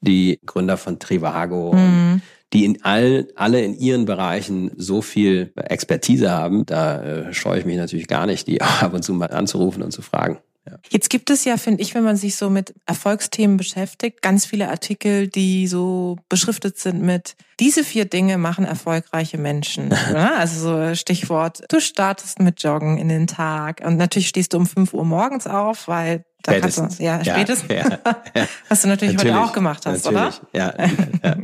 die 0.00 0.40
Gründer 0.44 0.76
von 0.76 0.98
Trivago, 0.98 1.72
mhm. 1.72 2.20
die 2.52 2.64
in 2.64 2.84
all, 2.84 3.28
alle 3.36 3.62
in 3.62 3.78
ihren 3.78 4.04
Bereichen 4.04 4.72
so 4.76 5.02
viel 5.02 5.52
Expertise 5.56 6.30
haben. 6.30 6.66
Da 6.66 7.02
äh, 7.02 7.32
scheue 7.32 7.60
ich 7.60 7.64
mich 7.64 7.76
natürlich 7.76 8.08
gar 8.08 8.26
nicht, 8.26 8.46
die 8.48 8.60
ab 8.82 8.92
und 8.92 9.02
zu 9.02 9.14
mal 9.14 9.30
anzurufen 9.30 9.82
und 9.82 9.92
zu 9.92 10.02
fragen. 10.02 10.38
Ja. 10.68 10.78
Jetzt 10.90 11.10
gibt 11.10 11.30
es 11.30 11.44
ja, 11.44 11.56
finde 11.56 11.82
ich, 11.82 11.94
wenn 11.94 12.02
man 12.02 12.16
sich 12.16 12.36
so 12.36 12.50
mit 12.50 12.74
Erfolgsthemen 12.86 13.56
beschäftigt, 13.56 14.20
ganz 14.20 14.46
viele 14.46 14.68
Artikel, 14.68 15.28
die 15.28 15.66
so 15.66 16.16
beschriftet 16.28 16.78
sind 16.78 17.02
mit 17.02 17.36
diese 17.60 17.84
vier 17.84 18.04
Dinge 18.04 18.36
machen 18.36 18.64
erfolgreiche 18.64 19.38
Menschen. 19.38 19.92
also 20.14 20.88
so 20.88 20.94
Stichwort, 20.94 21.62
du 21.68 21.80
startest 21.80 22.40
mit 22.40 22.62
Joggen 22.62 22.98
in 22.98 23.08
den 23.08 23.26
Tag 23.26 23.80
und 23.84 23.96
natürlich 23.96 24.28
stehst 24.28 24.52
du 24.52 24.58
um 24.58 24.66
fünf 24.66 24.92
Uhr 24.92 25.04
morgens 25.04 25.46
auf, 25.46 25.88
weil 25.88 26.24
Spätestens. 26.46 26.98
Du, 26.98 27.02
ja, 27.02 27.24
spätestens. 27.24 27.70
Ja, 27.70 27.88
ja, 28.34 28.46
Was 28.68 28.82
du 28.82 28.88
natürlich, 28.88 29.16
natürlich, 29.16 29.34
heute 29.34 29.44
auch 29.44 29.52
gemacht 29.52 29.84
hast, 29.84 30.04
natürlich. 30.04 30.40
oder? 30.40 30.48
Ja, 30.52 30.74
ja. 31.24 31.36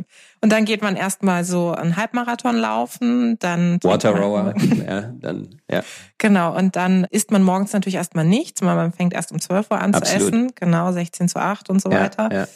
Und 0.43 0.51
dann 0.51 0.65
geht 0.65 0.83
man 0.83 0.97
erstmal 0.97 1.45
so 1.45 1.71
einen 1.71 1.97
Halbmarathon 1.97 2.57
laufen, 2.57 3.39
dann 3.39 3.79
Water 3.83 4.11
Rower, 4.11 4.55
ja, 4.87 5.03
dann 5.03 5.61
ja. 5.71 5.83
Genau, 6.19 6.57
und 6.57 6.75
dann 6.75 7.05
isst 7.11 7.31
man 7.31 7.45
morgens 7.45 7.73
natürlich 7.73 7.95
erstmal 7.95 8.25
nichts, 8.25 8.61
weil 8.61 8.75
man 8.75 8.93
fängt 8.93 9.15
erst 9.15 9.31
um 9.31 9.41
12 9.41 9.71
Uhr 9.71 9.81
an 9.81 9.95
Absolut. 9.95 10.21
zu 10.21 10.27
essen, 10.27 10.53
genau 10.57 10.91
16 10.91 11.29
zu 11.29 11.39
8 11.39 11.71
und 11.71 11.81
so 11.81 11.93
ja, 11.93 12.01
weiter. 12.01 12.29
Ja. 12.33 12.49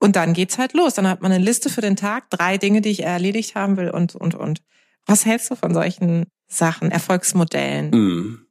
Und 0.00 0.16
dann 0.16 0.32
geht's 0.32 0.58
halt 0.58 0.74
los. 0.74 0.94
Dann 0.94 1.08
hat 1.08 1.22
man 1.22 1.30
eine 1.30 1.42
Liste 1.42 1.70
für 1.70 1.80
den 1.80 1.94
Tag, 1.94 2.28
drei 2.30 2.58
Dinge, 2.58 2.80
die 2.80 2.90
ich 2.90 3.04
erledigt 3.04 3.54
haben 3.54 3.76
will 3.76 3.90
und 3.90 4.16
und 4.16 4.34
und. 4.34 4.62
Was 5.06 5.24
hältst 5.24 5.50
du 5.50 5.54
von 5.54 5.72
solchen 5.72 6.26
Sachen, 6.48 6.90
Erfolgsmodellen? 6.90 7.90
Mm. 7.90 8.47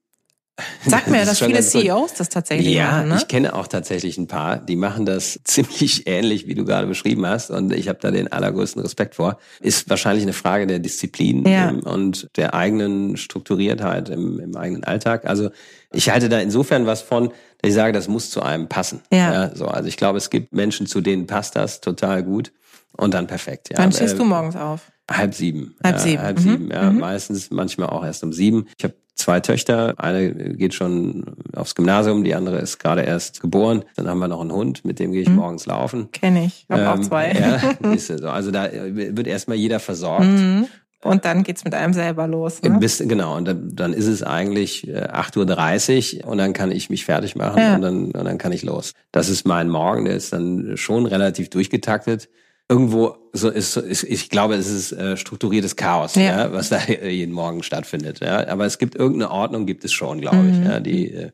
Sag 0.85 1.07
mir, 1.07 1.23
dass 1.23 1.39
viele 1.39 1.61
CEOs 1.61 2.15
das 2.15 2.29
tatsächlich 2.29 2.73
ja, 2.73 2.91
machen. 2.91 3.09
Ne? 3.09 3.15
ich 3.17 3.27
kenne 3.27 3.53
auch 3.53 3.67
tatsächlich 3.67 4.17
ein 4.17 4.27
paar, 4.27 4.57
die 4.57 4.75
machen 4.75 5.05
das 5.05 5.39
ziemlich 5.43 6.07
ähnlich, 6.07 6.47
wie 6.47 6.55
du 6.55 6.65
gerade 6.65 6.87
beschrieben 6.87 7.25
hast. 7.27 7.51
Und 7.51 7.71
ich 7.73 7.87
habe 7.87 7.99
da 8.01 8.09
den 8.09 8.31
allergrößten 8.31 8.81
Respekt 8.81 9.15
vor. 9.15 9.37
Ist 9.59 9.89
wahrscheinlich 9.89 10.23
eine 10.23 10.33
Frage 10.33 10.65
der 10.65 10.79
Disziplin 10.79 11.45
ja. 11.45 11.69
ähm, 11.69 11.81
und 11.81 12.27
der 12.37 12.53
eigenen 12.55 13.17
Strukturiertheit 13.17 14.09
im, 14.09 14.39
im 14.39 14.55
eigenen 14.55 14.83
Alltag. 14.83 15.25
Also 15.25 15.51
ich 15.93 16.09
halte 16.09 16.27
da 16.27 16.39
insofern 16.39 16.85
was 16.85 17.01
von, 17.01 17.29
dass 17.61 17.69
ich 17.69 17.73
sage, 17.73 17.93
das 17.93 18.07
muss 18.07 18.31
zu 18.31 18.41
einem 18.41 18.67
passen. 18.67 19.01
Ja. 19.11 19.33
ja 19.33 19.55
so, 19.55 19.67
also 19.67 19.87
ich 19.87 19.97
glaube, 19.97 20.17
es 20.17 20.29
gibt 20.29 20.53
Menschen, 20.53 20.87
zu 20.87 21.01
denen 21.01 21.27
passt 21.27 21.55
das 21.55 21.81
total 21.81 22.23
gut 22.23 22.51
und 22.95 23.13
dann 23.13 23.27
perfekt. 23.27 23.69
Ja. 23.71 23.77
Wann 23.77 23.91
stehst 23.91 24.15
äh, 24.15 24.17
du 24.17 24.25
morgens 24.25 24.55
auf? 24.55 24.81
Halb 25.09 25.33
sieben. 25.33 25.75
Halb 25.83 25.99
sieben. 25.99 26.15
Ja, 26.15 26.21
halb 26.23 26.39
mhm. 26.39 26.41
sieben, 26.41 26.71
ja. 26.71 26.91
Mhm. 26.91 26.99
Meistens, 26.99 27.51
manchmal 27.51 27.89
auch 27.89 28.03
erst 28.03 28.23
um 28.23 28.33
sieben. 28.33 28.67
Ich 28.77 28.83
habe 28.83 28.95
zwei 29.17 29.39
Töchter. 29.39 29.95
Eine 29.97 30.33
geht 30.33 30.73
schon 30.73 31.25
aufs 31.55 31.75
Gymnasium, 31.75 32.23
die 32.23 32.35
andere 32.35 32.59
ist 32.59 32.79
gerade 32.79 33.01
erst 33.01 33.41
geboren. 33.41 33.83
Dann 33.95 34.07
haben 34.07 34.19
wir 34.19 34.27
noch 34.27 34.41
einen 34.41 34.51
Hund, 34.51 34.85
mit 34.85 34.99
dem 34.99 35.11
gehe 35.11 35.21
ich 35.21 35.29
mhm. 35.29 35.35
morgens 35.35 35.65
laufen. 35.65 36.11
Kenne 36.11 36.45
ich, 36.45 36.65
habe 36.69 36.81
ähm, 36.81 36.87
auch 36.87 36.99
zwei. 37.01 37.31
Ja, 37.31 37.91
ist 37.91 38.07
so. 38.07 38.29
Also 38.29 38.51
da 38.51 38.69
wird 38.71 39.27
erstmal 39.27 39.57
jeder 39.57 39.79
versorgt. 39.79 40.25
Mhm. 40.25 40.67
Und 41.03 41.25
dann 41.25 41.43
geht's 41.43 41.63
mit 41.63 41.75
einem 41.75 41.93
selber 41.93 42.27
los. 42.27 42.61
Ne? 42.61 42.77
Bis, 42.79 42.97
genau, 42.97 43.37
und 43.37 43.47
dann, 43.47 43.75
dann 43.75 43.93
ist 43.93 44.07
es 44.07 44.23
eigentlich 44.23 44.87
8.30 44.87 46.23
Uhr 46.23 46.31
und 46.31 46.39
dann 46.39 46.53
kann 46.53 46.71
ich 46.71 46.89
mich 46.89 47.05
fertig 47.05 47.35
machen 47.35 47.61
Ja. 47.61 47.75
und, 47.75 47.81
dann, 47.81 48.05
und 48.11 48.25
dann 48.25 48.37
kann 48.37 48.51
ich 48.51 48.63
los. 48.63 48.93
Das 49.11 49.29
ist 49.29 49.45
mein 49.45 49.69
Morgen, 49.69 50.05
der 50.05 50.15
ist 50.15 50.33
dann 50.33 50.75
schon 50.75 51.05
relativ 51.05 51.49
durchgetaktet. 51.49 52.29
Irgendwo 52.69 53.15
so 53.33 53.49
ist, 53.49 53.71
so 53.73 53.81
ist 53.81 54.03
ich 54.03 54.29
glaube, 54.29 54.55
es 54.55 54.67
ist 54.69 54.91
äh, 54.91 55.15
strukturiertes 55.15 55.75
Chaos, 55.75 56.15
Ja. 56.15 56.21
ja. 56.23 56.51
was 56.51 56.69
da 56.69 56.79
jeden 56.87 57.33
Morgen 57.33 57.63
stattfindet. 57.63 58.19
Ja. 58.19 58.47
Aber 58.47 58.65
es 58.65 58.77
gibt 58.77 58.95
irgendeine 58.95 59.31
Ordnung, 59.31 59.65
gibt 59.65 59.85
es 59.85 59.91
schon, 59.93 60.19
glaube 60.21 60.37
Mhm. 60.37 60.49
ich. 60.61 60.67
Ja. 60.67 60.79
Die 60.79 61.11
äh, 61.13 61.31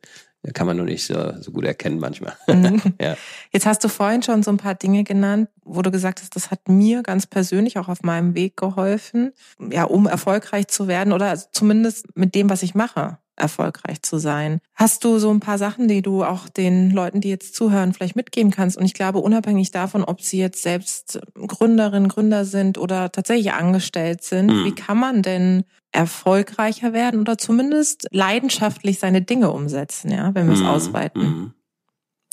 kann 0.54 0.67
man 0.67 0.76
nur 0.78 0.86
nicht 0.86 1.06
so, 1.06 1.34
so 1.41 1.52
gut 1.52 1.63
erkennen 1.63 2.00
manchmal. 2.00 2.34
Mhm. 2.48 2.82
ja. 3.02 3.15
Jetzt 3.52 3.65
hast 3.65 3.84
du 3.84 3.88
vorhin 3.88 4.22
schon 4.22 4.43
so 4.43 4.52
ein 4.52 4.58
paar 4.58 4.76
Dinge 4.76 5.04
genannt, 5.06 5.48
wo 5.63 5.82
du 5.82 5.89
gesagt 5.89 6.22
hast, 6.22 6.36
das 6.36 6.52
hat 6.52 6.67
mir 6.67 7.02
ganz 7.02 7.26
persönlich 7.26 7.78
auch 7.80 7.88
auf 7.88 8.04
meinem 8.04 8.36
Weg 8.36 8.58
geholfen, 8.58 9.32
ja, 9.72 9.86
um 9.86 10.06
erfolgreich 10.06 10.67
zu 10.67 10.88
werden 10.88 11.13
oder 11.13 11.36
zumindest 11.52 12.15
mit 12.15 12.36
dem, 12.36 12.50
was 12.50 12.62
ich 12.62 12.76
mache, 12.76 13.17
erfolgreich 13.36 14.02
zu 14.02 14.17
sein. 14.17 14.60
Hast 14.76 15.04
du 15.04 15.17
so 15.19 15.30
ein 15.32 15.39
paar 15.39 15.58
Sachen, 15.58 15.88
die 15.88 16.02
du 16.02 16.24
auch 16.24 16.50
den 16.50 16.91
Leuten, 16.91 17.19
die 17.22 17.30
jetzt 17.30 17.56
zuhören, 17.56 17.93
vielleicht 17.93 18.15
mitgeben 18.15 18.52
kannst? 18.52 18.78
Und 18.78 18.86
ich 18.86 18.93
glaube, 18.93 19.19
unabhängig 19.19 19.72
davon, 19.72 20.04
ob 20.04 20.22
sie 20.22 20.38
jetzt 20.39 20.62
selbst 20.62 21.19
Gründerinnen, 21.36 22.10
Gründer 22.10 22.46
sind 22.46 22.78
oder 22.78 23.12
tatsächlich 23.12 23.54
angestellt 23.54 24.24
sind, 24.24 24.48
Mhm. 24.48 24.65
wie 24.65 24.76
kann 24.76 24.98
man 25.00 25.22
denn 25.24 25.63
erfolgreicher 25.91 26.93
werden 26.93 27.19
oder 27.19 27.38
zumindest 27.38 28.08
leidenschaftlich 28.12 29.00
seine 29.00 29.22
Dinge 29.22 29.52
umsetzen, 29.52 30.12
ja, 30.12 30.34
wenn 30.36 30.48
wir 30.48 30.54
es 30.54 30.62
Mhm. 30.62 30.65
ausweiten? 30.67 31.22
Mhm. 31.22 31.54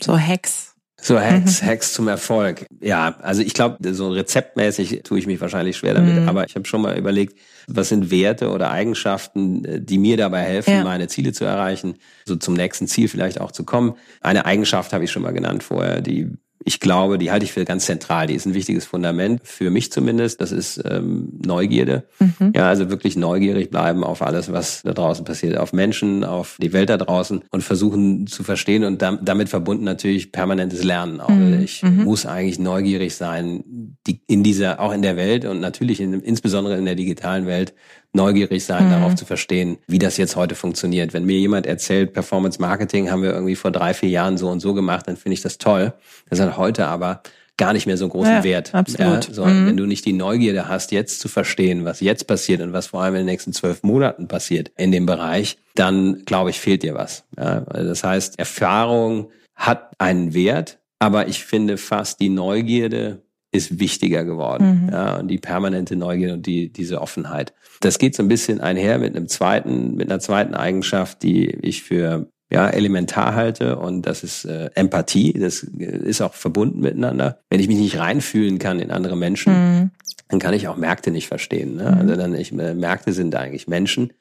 So 0.00 0.18
Hacks. 0.18 0.74
So 1.02 1.18
Hacks, 1.18 1.62
Hacks 1.62 1.92
zum 1.94 2.08
Erfolg. 2.08 2.66
Ja, 2.80 3.16
also 3.22 3.42
ich 3.42 3.54
glaube, 3.54 3.94
so 3.94 4.10
rezeptmäßig 4.10 5.00
tue 5.02 5.18
ich 5.18 5.26
mich 5.26 5.40
wahrscheinlich 5.40 5.76
schwer 5.76 5.94
damit, 5.94 6.20
Mhm. 6.22 6.28
aber 6.28 6.44
ich 6.46 6.54
habe 6.54 6.66
schon 6.66 6.82
mal 6.82 6.96
überlegt, 6.98 7.38
was 7.68 7.88
sind 7.88 8.10
Werte 8.10 8.50
oder 8.50 8.70
Eigenschaften, 8.70 9.64
äh, 9.64 9.80
die 9.80 9.98
mir 9.98 10.16
dabei 10.16 10.40
helfen, 10.42 10.74
Ja. 10.74 10.84
meine 10.84 11.08
Ziele 11.08 11.32
zu 11.32 11.44
erreichen, 11.44 11.94
so 12.26 12.36
zum 12.36 12.54
nächsten 12.54 12.86
Ziel 12.86 13.08
vielleicht 13.08 13.40
auch 13.40 13.52
zu 13.52 13.64
kommen. 13.64 13.94
Eine 14.20 14.44
Eigenschaft 14.44 14.92
habe 14.92 15.04
ich 15.04 15.10
schon 15.10 15.22
mal 15.22 15.32
genannt 15.32 15.62
vorher, 15.62 16.00
die 16.00 16.28
ich 16.64 16.78
glaube, 16.78 17.16
die 17.18 17.30
halte 17.30 17.44
ich 17.44 17.52
für 17.52 17.64
ganz 17.64 17.86
zentral. 17.86 18.26
Die 18.26 18.34
ist 18.34 18.46
ein 18.46 18.52
wichtiges 18.54 18.84
Fundament, 18.84 19.40
für 19.44 19.70
mich 19.70 19.90
zumindest. 19.90 20.40
Das 20.40 20.52
ist 20.52 20.82
ähm, 20.84 21.30
Neugierde. 21.44 22.04
Mhm. 22.18 22.52
Ja, 22.54 22.68
also 22.68 22.90
wirklich 22.90 23.16
neugierig 23.16 23.70
bleiben 23.70 24.04
auf 24.04 24.20
alles, 24.20 24.52
was 24.52 24.82
da 24.82 24.92
draußen 24.92 25.24
passiert, 25.24 25.56
auf 25.56 25.72
Menschen, 25.72 26.22
auf 26.22 26.58
die 26.60 26.72
Welt 26.72 26.90
da 26.90 26.98
draußen 26.98 27.42
und 27.50 27.62
versuchen 27.62 28.26
zu 28.26 28.42
verstehen 28.42 28.84
und 28.84 29.00
dam 29.00 29.20
damit 29.22 29.48
verbunden 29.48 29.84
natürlich 29.84 30.32
permanentes 30.32 30.84
Lernen. 30.84 31.20
Auch 31.20 31.30
Mhm. 31.30 31.60
ich 31.62 31.82
Mhm. 31.82 32.04
muss 32.04 32.26
eigentlich 32.26 32.58
neugierig 32.58 33.14
sein, 33.14 33.96
die, 34.06 34.20
in 34.26 34.42
dieser, 34.42 34.80
auch 34.80 34.92
in 34.92 35.02
der 35.02 35.16
Welt 35.16 35.46
und 35.46 35.60
natürlich 35.60 36.00
in, 36.00 36.12
insbesondere 36.20 36.76
in 36.76 36.84
der 36.84 36.94
digitalen 36.94 37.46
Welt 37.46 37.74
neugierig 38.12 38.64
sein, 38.64 38.86
Mhm. 38.86 38.90
darauf 38.90 39.14
zu 39.14 39.24
verstehen, 39.24 39.78
wie 39.86 39.98
das 39.98 40.16
jetzt 40.16 40.36
heute 40.36 40.54
funktioniert. 40.54 41.12
Wenn 41.12 41.24
mir 41.24 41.38
jemand 41.38 41.66
erzählt, 41.66 42.12
Performance 42.12 42.60
Marketing 42.60 43.10
haben 43.10 43.22
wir 43.22 43.32
irgendwie 43.32 43.54
vor 43.56 43.70
drei, 43.70 43.94
vier 43.94 44.08
Jahren 44.08 44.36
so 44.36 44.48
und 44.48 44.60
so 44.60 44.74
gemacht, 44.74 45.06
dann 45.08 45.16
finde 45.16 45.34
ich 45.34 45.42
das 45.42 45.58
toll. 45.58 45.92
Das 46.28 46.40
hat 46.40 46.56
heute 46.56 46.86
aber 46.88 47.22
gar 47.56 47.72
nicht 47.74 47.86
mehr 47.86 47.98
so 47.98 48.08
großen 48.08 48.32
Ja, 48.36 48.42
Wert. 48.44 48.74
absolut. 48.74 49.28
Ja, 49.28 49.34
so, 49.34 49.44
Mhm. 49.44 49.66
Wenn 49.66 49.76
du 49.76 49.84
nicht 49.86 50.06
die 50.06 50.14
Neugierde 50.14 50.66
hast, 50.66 50.92
jetzt 50.92 51.20
zu 51.20 51.28
verstehen, 51.28 51.84
was 51.84 52.00
jetzt 52.00 52.26
passiert 52.26 52.62
und 52.62 52.72
was 52.72 52.86
vor 52.88 53.02
allem 53.02 53.14
in 53.14 53.20
den 53.20 53.26
nächsten 53.26 53.52
zwölf 53.52 53.82
Monaten 53.82 54.28
passiert 54.28 54.72
in 54.78 54.92
dem 54.92 55.04
Bereich, 55.06 55.58
dann 55.74 56.22
glaube 56.24 56.50
ich, 56.50 56.58
fehlt 56.58 56.82
dir 56.82 56.94
was. 56.94 57.24
Ja, 57.38 57.64
also 57.68 57.88
das 57.88 58.02
heißt, 58.02 58.38
Erfahrung 58.38 59.30
hat 59.54 59.92
einen 59.98 60.32
Wert, 60.32 60.78
aber 60.98 61.28
ich 61.28 61.44
finde 61.44 61.76
fast 61.76 62.20
die 62.20 62.30
Neugierde 62.30 63.22
ist 63.52 63.78
wichtiger 63.80 64.24
geworden. 64.24 64.84
Mhm. 64.86 64.92
Ja, 64.92 65.16
und 65.18 65.28
die 65.28 65.38
permanente 65.38 65.96
Neugierde 65.96 66.34
und 66.34 66.46
die, 66.46 66.72
diese 66.72 67.00
Offenheit. 67.00 67.52
Das 67.80 67.98
geht 67.98 68.14
so 68.14 68.22
ein 68.22 68.28
bisschen 68.28 68.60
einher 68.60 68.98
mit 68.98 69.16
einem 69.16 69.28
zweiten, 69.28 69.94
mit 69.94 70.10
einer 70.10 70.20
zweiten 70.20 70.54
Eigenschaft, 70.54 71.22
die 71.22 71.48
ich 71.62 71.82
für 71.82 72.30
ja, 72.52 72.68
elementar 72.68 73.34
halte 73.34 73.78
und 73.78 74.02
das 74.02 74.24
ist 74.24 74.44
äh, 74.44 74.70
Empathie. 74.74 75.32
Das 75.32 75.62
äh, 75.62 75.84
ist 75.84 76.20
auch 76.20 76.34
verbunden 76.34 76.80
miteinander. 76.80 77.40
Wenn 77.48 77.60
ich 77.60 77.68
mich 77.68 77.78
nicht 77.78 77.98
reinfühlen 77.98 78.58
kann 78.58 78.80
in 78.80 78.90
andere 78.90 79.16
Menschen, 79.16 79.52
Mhm. 79.52 79.90
dann 80.28 80.40
kann 80.40 80.54
ich 80.54 80.68
auch 80.68 80.76
Märkte 80.76 81.10
nicht 81.10 81.28
verstehen. 81.28 81.76
Ne? 81.76 81.84
Mhm. 81.84 82.00
Also 82.00 82.16
dann 82.16 82.34
ich, 82.34 82.52
äh, 82.52 82.74
Märkte 82.74 83.12
sind 83.12 83.34
eigentlich 83.36 83.68
Menschen 83.68 84.12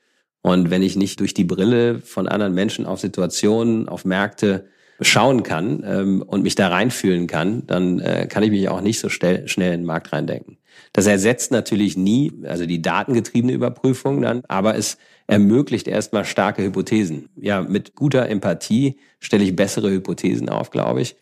und 0.42 0.70
wenn 0.70 0.84
ich 0.84 0.96
nicht 0.96 1.20
durch 1.20 1.34
die 1.34 1.44
Brille 1.44 2.00
von 2.00 2.28
anderen 2.28 2.54
Menschen 2.54 2.86
auf 2.86 3.00
Situationen, 3.00 3.90
auf 3.90 4.06
Märkte 4.06 4.68
schauen 5.02 5.44
kann 5.44 5.84
ähm, 5.86 6.22
und 6.22 6.44
mich 6.44 6.56
da 6.56 6.68
reinfühlen 6.70 7.28
kann, 7.28 7.66
dann 7.68 8.00
äh, 8.00 8.28
kann 8.28 8.44
ich 8.44 8.52
mich 8.52 8.70
auch 8.70 8.82
nicht 8.82 9.00
so 9.00 9.10
schnell, 9.10 9.48
schnell 9.48 9.74
in 9.74 9.82
den 9.82 9.86
Markt 9.88 10.14
reindenken. 10.14 10.59
Das 10.94 11.06
ersetzt 11.06 11.52
natürlich 11.52 11.98
nie, 11.98 12.32
also 12.44 12.66
die 12.66 12.82
datengetriebene 12.82 13.54
Überprüfung 13.54 14.22
dann, 14.22 14.42
aber 14.48 14.76
es 14.76 14.98
ermöglicht 15.28 15.88
erstmal 15.88 16.26
starke 16.26 16.64
Hypothesen. 16.64 17.30
Ja, 17.36 17.62
mit 17.62 17.96
guter 17.96 18.28
Empathie 18.28 18.98
stelle 19.20 19.44
ich 19.44 19.56
bessere 19.56 19.92
Hypothesen 19.92 20.50
auf, 20.50 20.72
glaube 20.72 21.02
ich. 21.02 21.16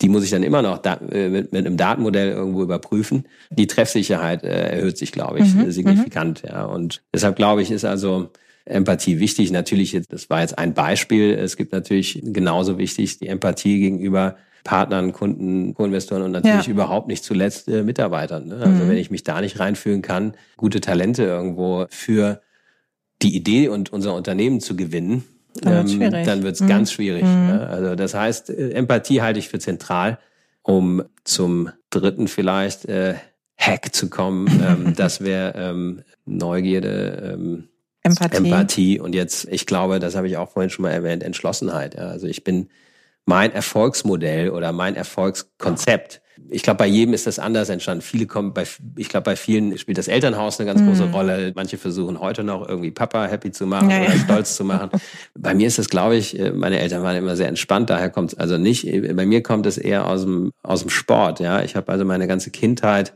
Die 0.00 0.08
muss 0.08 0.22
ich 0.22 0.30
dann 0.30 0.42
immer 0.42 0.62
noch 0.62 0.78
da, 0.78 0.94
äh, 1.10 1.28
mit, 1.28 1.52
mit 1.52 1.66
einem 1.66 1.76
Datenmodell 1.76 2.30
irgendwo 2.30 2.62
überprüfen. 2.62 3.26
Die 3.50 3.66
Treffsicherheit 3.66 4.44
äh, 4.44 4.76
erhöht 4.76 4.96
sich, 4.98 5.10
glaube 5.10 5.40
ich, 5.40 5.54
Mhm, 5.54 5.70
signifikant. 5.72 6.42
Ja, 6.46 6.66
und 6.66 7.02
deshalb 7.12 7.36
glaube 7.36 7.62
ich, 7.62 7.70
ist 7.70 7.84
also 7.84 8.30
Empathie 8.64 9.18
wichtig. 9.18 9.50
Natürlich, 9.50 9.92
jetzt, 9.92 10.12
das 10.12 10.30
war 10.30 10.42
jetzt 10.42 10.58
ein 10.58 10.74
Beispiel. 10.74 11.32
Es 11.32 11.56
gibt 11.56 11.72
natürlich 11.72 12.20
genauso 12.22 12.78
wichtig 12.78 13.18
die 13.18 13.26
Empathie 13.26 13.80
gegenüber 13.80 14.36
Partnern, 14.64 15.12
Kunden, 15.12 15.74
Co-Investoren 15.74 16.22
und 16.22 16.32
natürlich 16.32 16.66
Ja. 16.66 16.72
überhaupt 16.72 17.08
nicht 17.08 17.24
zuletzt 17.24 17.68
äh, 17.68 17.82
Mitarbeitern. 17.82 18.48
Ne? 18.48 18.56
Also 18.60 18.84
Mhm. 18.84 18.88
wenn 18.90 18.96
ich 18.98 19.10
mich 19.10 19.24
da 19.24 19.40
nicht 19.40 19.58
reinfühlen 19.60 20.02
kann, 20.02 20.34
gute 20.56 20.80
Talente 20.80 21.24
irgendwo 21.24 21.86
für 21.90 22.40
die 23.22 23.34
Idee 23.36 23.68
und 23.68 23.92
unser 23.92 24.14
Unternehmen 24.14 24.60
zu 24.60 24.76
gewinnen, 24.76 25.24
Dann 25.62 25.74
wird's 25.74 25.92
schwierig. 25.92 26.26
dann 26.26 26.42
wird's 26.42 26.60
Mhm. 26.60 26.68
ganz 26.68 26.92
schwierig. 26.92 27.24
Mhm. 27.24 27.46
Ne? 27.46 27.66
Also 27.68 27.94
das 27.94 28.14
heißt, 28.14 28.50
äh, 28.50 28.70
Empathie 28.72 29.22
halte 29.22 29.38
ich 29.38 29.48
für 29.48 29.58
zentral, 29.58 30.18
um 30.62 31.02
zum 31.24 31.70
dritten 31.90 32.28
vielleicht 32.28 32.84
äh, 32.84 33.14
Hack 33.56 33.94
zu 33.94 34.08
kommen. 34.08 34.46
ähm, 34.62 34.94
das 34.96 35.20
wäre 35.22 35.54
ähm, 35.56 36.02
Neugierde, 36.26 37.34
ähm, 37.34 37.68
Empathie. 38.02 38.36
Empathie 38.36 39.00
und 39.00 39.14
jetzt, 39.14 39.48
ich 39.50 39.66
glaube, 39.66 39.98
das 39.98 40.14
habe 40.14 40.28
ich 40.28 40.36
auch 40.36 40.50
vorhin 40.50 40.70
schon 40.70 40.84
mal 40.84 40.90
erwähnt, 40.92 41.22
Entschlossenheit. 41.22 41.94
Ja. 41.96 42.08
Also 42.08 42.26
ich 42.28 42.44
bin 42.44 42.68
mein 43.28 43.52
Erfolgsmodell 43.52 44.48
oder 44.50 44.72
mein 44.72 44.96
Erfolgskonzept. 44.96 46.22
Ich 46.50 46.62
glaube, 46.62 46.78
bei 46.78 46.86
jedem 46.86 47.12
ist 47.12 47.26
das 47.26 47.38
anders 47.38 47.68
entstanden. 47.68 48.00
Viele 48.00 48.26
kommen 48.26 48.54
bei, 48.54 48.64
ich 48.96 49.10
glaube, 49.10 49.24
bei 49.24 49.36
vielen 49.36 49.76
spielt 49.76 49.98
das 49.98 50.08
Elternhaus 50.08 50.58
eine 50.58 50.66
ganz 50.72 50.82
große 50.82 51.06
Mhm. 51.06 51.14
Rolle. 51.14 51.52
Manche 51.54 51.76
versuchen 51.76 52.20
heute 52.20 52.42
noch 52.42 52.66
irgendwie 52.66 52.90
Papa 52.90 53.26
happy 53.26 53.50
zu 53.50 53.66
machen 53.66 53.90
Ja, 53.90 53.98
oder 54.00 54.14
ja. 54.14 54.18
stolz 54.24 54.56
zu 54.56 54.64
machen. 54.64 54.88
Bei 55.36 55.52
mir 55.52 55.66
ist 55.66 55.78
das, 55.78 55.90
glaube 55.90 56.16
ich, 56.16 56.38
äh, 56.38 56.52
meine 56.52 56.78
Eltern 56.78 57.02
waren 57.02 57.16
immer 57.16 57.36
sehr 57.36 57.48
entspannt. 57.48 57.90
Daher 57.90 58.08
kommt 58.08 58.32
es 58.32 58.38
also 58.38 58.56
nicht. 58.56 58.86
Bei 59.14 59.26
mir 59.26 59.42
kommt 59.42 59.66
es 59.66 59.76
eher 59.76 60.06
aus 60.06 60.22
dem 60.22 60.52
aus 60.62 60.80
dem 60.80 60.88
Sport. 60.90 61.40
Ja, 61.40 61.62
ich 61.62 61.76
habe 61.76 61.92
also 61.92 62.06
meine 62.06 62.26
ganze 62.28 62.50
Kindheit 62.50 63.12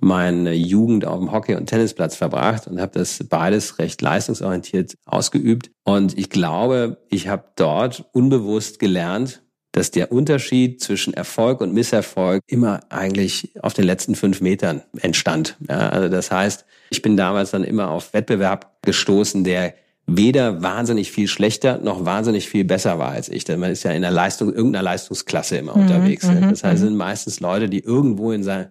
meine 0.00 0.52
Jugend 0.54 1.04
auf 1.04 1.18
dem 1.18 1.32
Hockey- 1.32 1.56
und 1.56 1.66
Tennisplatz 1.66 2.16
verbracht 2.16 2.66
und 2.66 2.80
habe 2.80 2.98
das 2.98 3.24
beides 3.28 3.78
recht 3.78 4.00
leistungsorientiert 4.00 4.94
ausgeübt. 5.04 5.70
Und 5.84 6.16
ich 6.16 6.30
glaube, 6.30 6.98
ich 7.10 7.28
habe 7.28 7.44
dort 7.56 8.08
unbewusst 8.12 8.78
gelernt, 8.78 9.42
dass 9.72 9.90
der 9.90 10.12
Unterschied 10.12 10.80
zwischen 10.80 11.14
Erfolg 11.14 11.60
und 11.60 11.74
Misserfolg 11.74 12.42
immer 12.46 12.80
eigentlich 12.88 13.52
auf 13.62 13.74
den 13.74 13.84
letzten 13.84 14.14
fünf 14.14 14.40
Metern 14.40 14.82
entstand. 15.00 15.56
Ja, 15.68 15.90
also 15.90 16.08
das 16.08 16.30
heißt, 16.30 16.64
ich 16.90 17.02
bin 17.02 17.16
damals 17.16 17.50
dann 17.50 17.64
immer 17.64 17.90
auf 17.90 18.14
Wettbewerb 18.14 18.82
gestoßen, 18.82 19.44
der 19.44 19.74
weder 20.06 20.62
wahnsinnig 20.62 21.12
viel 21.12 21.28
schlechter 21.28 21.78
noch 21.78 22.04
wahnsinnig 22.06 22.48
viel 22.48 22.64
besser 22.64 22.98
war 22.98 23.10
als 23.10 23.28
ich. 23.28 23.44
Denn 23.44 23.60
man 23.60 23.70
ist 23.70 23.82
ja 23.82 23.90
in 23.90 24.02
der 24.02 24.10
Leistung, 24.10 24.52
irgendeiner 24.52 24.82
Leistungsklasse 24.82 25.58
immer 25.58 25.76
mhm, 25.76 25.82
unterwegs. 25.82 26.26
Ne? 26.26 26.40
Das 26.50 26.64
heißt, 26.64 26.76
es 26.76 26.80
sind 26.80 26.96
meistens 26.96 27.40
Leute, 27.40 27.68
die 27.68 27.80
irgendwo 27.80 28.32
in, 28.32 28.42
sein, 28.42 28.68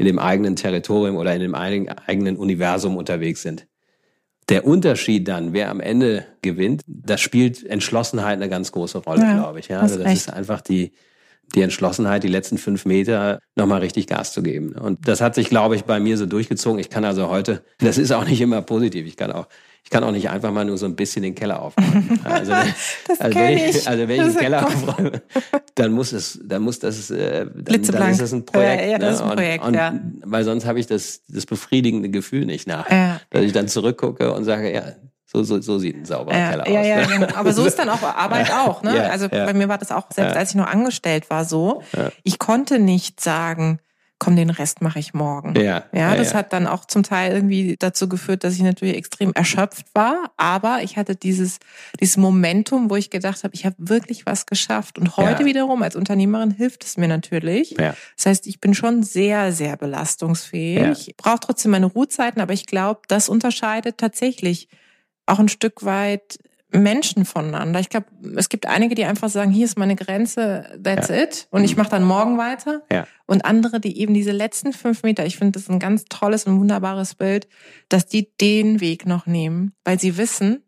in 0.00 0.06
dem 0.06 0.18
eigenen 0.18 0.56
Territorium 0.56 1.16
oder 1.16 1.34
in 1.34 1.42
dem 1.42 1.54
eigenen 1.54 2.36
Universum 2.36 2.96
unterwegs 2.96 3.42
sind. 3.42 3.66
Der 4.48 4.66
Unterschied 4.66 5.28
dann, 5.28 5.52
wer 5.52 5.68
am 5.68 5.78
Ende 5.78 6.24
gewinnt, 6.40 6.82
das 6.86 7.20
spielt 7.20 7.66
Entschlossenheit 7.66 8.36
eine 8.36 8.48
ganz 8.48 8.72
große 8.72 8.96
Rolle, 8.96 9.20
ja, 9.20 9.34
glaube 9.34 9.60
ich. 9.60 9.68
Ja, 9.68 9.80
also 9.80 9.98
das 9.98 10.06
recht. 10.06 10.16
ist 10.16 10.32
einfach 10.32 10.62
die, 10.62 10.92
die 11.54 11.62
Entschlossenheit, 11.62 12.22
die 12.22 12.28
letzten 12.28 12.58
fünf 12.58 12.84
Meter 12.84 13.40
nochmal 13.56 13.80
richtig 13.80 14.06
Gas 14.06 14.32
zu 14.32 14.42
geben. 14.42 14.72
Und 14.72 15.06
das 15.08 15.20
hat 15.20 15.34
sich, 15.34 15.48
glaube 15.48 15.76
ich, 15.76 15.84
bei 15.84 16.00
mir 16.00 16.16
so 16.16 16.26
durchgezogen. 16.26 16.78
Ich 16.78 16.90
kann 16.90 17.04
also 17.04 17.28
heute, 17.28 17.62
das 17.78 17.98
ist 17.98 18.12
auch 18.12 18.24
nicht 18.24 18.40
immer 18.40 18.62
positiv. 18.62 19.06
Ich 19.06 19.16
kann 19.16 19.32
auch 19.32 19.46
ich 19.82 19.90
kann 19.90 20.04
auch 20.04 20.12
nicht 20.12 20.28
einfach 20.30 20.52
mal 20.52 20.64
nur 20.64 20.78
so 20.78 20.86
ein 20.86 20.94
bisschen 20.94 21.22
den 21.22 21.34
Keller 21.34 21.60
aufräumen. 21.62 22.20
Also, 22.22 22.52
also 23.18 23.38
wenn 23.38 23.58
ich, 23.58 23.88
also 23.88 24.08
wenn 24.08 24.20
ich 24.20 24.32
den 24.34 24.36
Keller 24.36 24.66
aufräume, 24.66 25.22
dann 25.74 25.92
muss 25.92 26.12
es, 26.12 26.38
dann 26.44 26.62
muss 26.62 26.78
das, 26.78 27.10
äh, 27.10 27.46
dann, 27.46 27.82
dann 27.82 28.10
ist 28.10 28.20
das 28.20 28.32
ein 28.32 28.44
Projekt. 28.44 28.82
Ja, 28.82 28.88
ja 28.88 28.98
das 28.98 29.16
ist 29.16 29.22
ein 29.22 29.28
ne? 29.28 29.34
Projekt, 29.34 29.64
und, 29.64 29.74
ja. 29.74 29.88
Und, 29.88 30.22
weil 30.24 30.44
sonst 30.44 30.66
habe 30.66 30.78
ich 30.78 30.86
das, 30.86 31.22
das 31.28 31.46
befriedigende 31.46 32.10
Gefühl 32.10 32.46
nicht 32.46 32.68
nach. 32.68 32.90
Ja. 32.90 33.20
Dass 33.30 33.42
ich 33.42 33.52
dann 33.52 33.68
zurückgucke 33.68 34.32
und 34.32 34.44
sage, 34.44 34.72
ja, 34.72 34.92
so, 35.32 35.42
so, 35.44 35.60
so 35.60 35.78
sieht 35.78 35.96
ein 35.96 36.04
sauberer 36.04 36.36
ja, 36.36 36.50
Keller 36.50 36.68
ja, 36.68 36.80
aus. 36.80 36.86
Ja, 36.86 36.96
ne? 36.96 37.26
genau. 37.26 37.38
Aber 37.38 37.52
so 37.52 37.64
ist 37.64 37.78
dann 37.78 37.88
auch 37.88 38.02
Arbeit 38.02 38.50
auch. 38.66 38.82
Ne? 38.82 38.96
Ja, 38.96 39.02
also 39.10 39.28
bei 39.28 39.54
mir 39.54 39.68
war 39.68 39.78
das 39.78 39.92
auch, 39.92 40.06
selbst 40.12 40.36
als 40.36 40.50
ich 40.50 40.56
nur 40.56 40.68
angestellt 40.68 41.30
war, 41.30 41.44
so. 41.44 41.82
Ich 42.24 42.38
konnte 42.38 42.78
nicht 42.78 43.20
sagen, 43.20 43.78
komm, 44.20 44.36
den 44.36 44.50
Rest 44.50 44.82
mache 44.82 44.98
ich 44.98 45.14
morgen. 45.14 45.54
Ja, 45.56 45.84
ja, 45.92 46.14
das 46.14 46.32
ja. 46.32 46.38
hat 46.38 46.52
dann 46.52 46.66
auch 46.66 46.84
zum 46.84 47.02
Teil 47.02 47.32
irgendwie 47.32 47.76
dazu 47.78 48.08
geführt, 48.08 48.44
dass 48.44 48.54
ich 48.54 48.60
natürlich 48.60 48.96
extrem 48.96 49.32
erschöpft 49.32 49.86
war, 49.94 50.30
aber 50.36 50.80
ich 50.82 50.96
hatte 50.96 51.16
dieses 51.16 51.58
dieses 51.98 52.18
Momentum, 52.18 52.90
wo 52.90 52.96
ich 52.96 53.10
gedacht 53.10 53.42
habe, 53.42 53.54
ich 53.54 53.64
habe 53.64 53.76
wirklich 53.78 54.26
was 54.26 54.46
geschafft 54.46 54.98
und 54.98 55.16
heute 55.16 55.42
ja. 55.42 55.46
wiederum 55.46 55.82
als 55.82 55.96
Unternehmerin 55.96 56.50
hilft 56.50 56.84
es 56.84 56.98
mir 56.98 57.08
natürlich. 57.08 57.70
Ja. 57.78 57.94
Das 58.16 58.26
heißt, 58.26 58.46
ich 58.46 58.60
bin 58.60 58.74
schon 58.74 59.02
sehr 59.02 59.52
sehr 59.52 59.76
belastungsfähig. 59.76 60.82
Ja. 60.82 60.92
Ich 60.92 61.16
brauche 61.16 61.40
trotzdem 61.40 61.70
meine 61.70 61.86
Ruhezeiten, 61.86 62.42
aber 62.42 62.52
ich 62.52 62.66
glaube, 62.66 63.00
das 63.08 63.28
unterscheidet 63.28 63.96
tatsächlich 63.98 64.68
auch 65.30 65.38
ein 65.38 65.48
Stück 65.48 65.84
weit 65.84 66.38
Menschen 66.72 67.24
voneinander. 67.24 67.80
Ich 67.80 67.88
glaube, 67.88 68.06
es 68.36 68.48
gibt 68.48 68.66
einige, 68.66 68.94
die 68.94 69.04
einfach 69.04 69.28
sagen, 69.28 69.50
hier 69.50 69.64
ist 69.64 69.78
meine 69.78 69.96
Grenze, 69.96 70.78
that's 70.82 71.08
ja. 71.08 71.22
it. 71.22 71.48
Und 71.50 71.64
ich 71.64 71.76
mache 71.76 71.90
dann 71.90 72.04
morgen 72.04 72.38
weiter. 72.38 72.82
Ja. 72.92 73.06
Und 73.26 73.44
andere, 73.44 73.80
die 73.80 73.98
eben 73.98 74.14
diese 74.14 74.32
letzten 74.32 74.72
fünf 74.72 75.02
Meter, 75.02 75.26
ich 75.26 75.36
finde 75.36 75.58
das 75.58 75.68
ein 75.68 75.78
ganz 75.78 76.04
tolles 76.04 76.44
und 76.44 76.60
wunderbares 76.60 77.14
Bild, 77.16 77.48
dass 77.88 78.06
die 78.06 78.30
den 78.40 78.80
Weg 78.80 79.06
noch 79.06 79.26
nehmen, 79.26 79.72
weil 79.84 79.98
sie 79.98 80.16
wissen, 80.16 80.62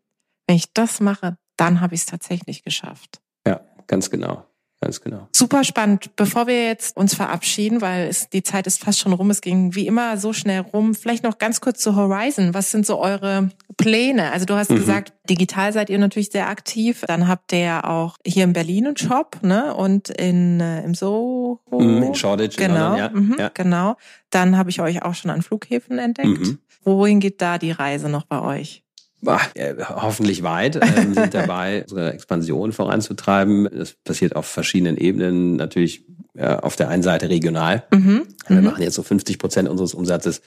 wenn 0.47 0.57
ich 0.57 0.73
das 0.73 0.99
mache, 0.99 1.37
dann 1.55 1.79
habe 1.79 1.95
ich 1.95 2.01
es 2.01 2.05
tatsächlich 2.05 2.63
geschafft. 2.63 3.21
Ja, 3.47 3.61
ganz 3.87 4.09
genau. 4.09 4.45
Ganz 4.83 4.99
genau. 4.99 5.29
Super 5.31 5.63
spannend. 5.63 6.13
Bevor 6.17 6.45
wir 6.47 6.65
jetzt 6.65 6.97
uns 6.97 7.15
verabschieden, 7.15 7.79
weil 7.79 8.09
es, 8.09 8.29
die 8.29 8.43
Zeit 8.43 8.67
ist 8.67 8.83
fast 8.83 8.99
schon 8.99 9.13
rum, 9.13 9.29
es 9.29 9.39
ging 9.39 9.75
wie 9.75 9.87
immer 9.87 10.17
so 10.17 10.33
schnell 10.33 10.59
rum. 10.59 10.93
Vielleicht 10.93 11.23
noch 11.23 11.37
ganz 11.37 11.61
kurz 11.61 11.79
zu 11.79 11.95
Horizon. 11.95 12.53
Was 12.53 12.71
sind 12.71 12.85
so 12.85 12.99
eure 12.99 13.49
Pläne? 13.77 14.33
Also 14.33 14.45
du 14.45 14.55
hast 14.55 14.71
mhm. 14.71 14.75
gesagt, 14.75 15.13
digital 15.29 15.71
seid 15.71 15.89
ihr 15.89 15.99
natürlich 15.99 16.31
sehr 16.31 16.49
aktiv. 16.49 17.05
Dann 17.07 17.29
habt 17.29 17.53
ihr 17.53 17.59
ja 17.59 17.83
auch 17.85 18.17
hier 18.25 18.43
in 18.43 18.51
Berlin 18.51 18.87
einen 18.87 18.97
Shop, 18.97 19.37
ne? 19.41 19.73
Und 19.73 20.09
in 20.09 20.59
äh, 20.59 20.83
im 20.83 20.95
Soho. 20.95 21.61
Mhm, 21.71 22.03
in 22.03 22.15
Shoreditch. 22.15 22.57
Genau, 22.57 22.95
in 22.95 22.99
London, 22.99 22.99
ja. 22.99 23.09
Mhm, 23.09 23.35
ja. 23.39 23.51
genau. 23.53 23.95
Dann 24.31 24.57
habe 24.57 24.69
ich 24.69 24.81
euch 24.81 25.01
auch 25.01 25.15
schon 25.15 25.31
an 25.31 25.41
Flughäfen 25.41 25.97
entdeckt. 25.97 26.27
Mhm. 26.27 26.59
Wohin 26.83 27.21
geht 27.21 27.41
da 27.41 27.57
die 27.57 27.71
Reise 27.71 28.09
noch 28.09 28.25
bei 28.25 28.41
euch? 28.41 28.82
Hoffentlich 29.25 30.43
weit, 30.43 30.75
ähm, 30.75 31.13
sind 31.13 31.33
dabei, 31.33 31.83
unsere 31.83 32.13
Expansion 32.13 32.71
voranzutreiben. 32.71 33.69
Das 33.71 33.93
passiert 33.93 34.35
auf 34.35 34.45
verschiedenen 34.45 34.97
Ebenen, 34.97 35.55
natürlich 35.55 36.05
ja, 36.35 36.59
auf 36.59 36.75
der 36.75 36.89
einen 36.89 37.03
Seite 37.03 37.29
regional. 37.29 37.83
Mhm. 37.91 38.23
Wir 38.47 38.57
mhm. 38.57 38.63
machen 38.65 38.83
jetzt 38.83 38.95
so 38.95 39.03
50 39.03 39.37
Prozent 39.39 39.69
unseres 39.69 39.93
Umsatzes 39.93 40.41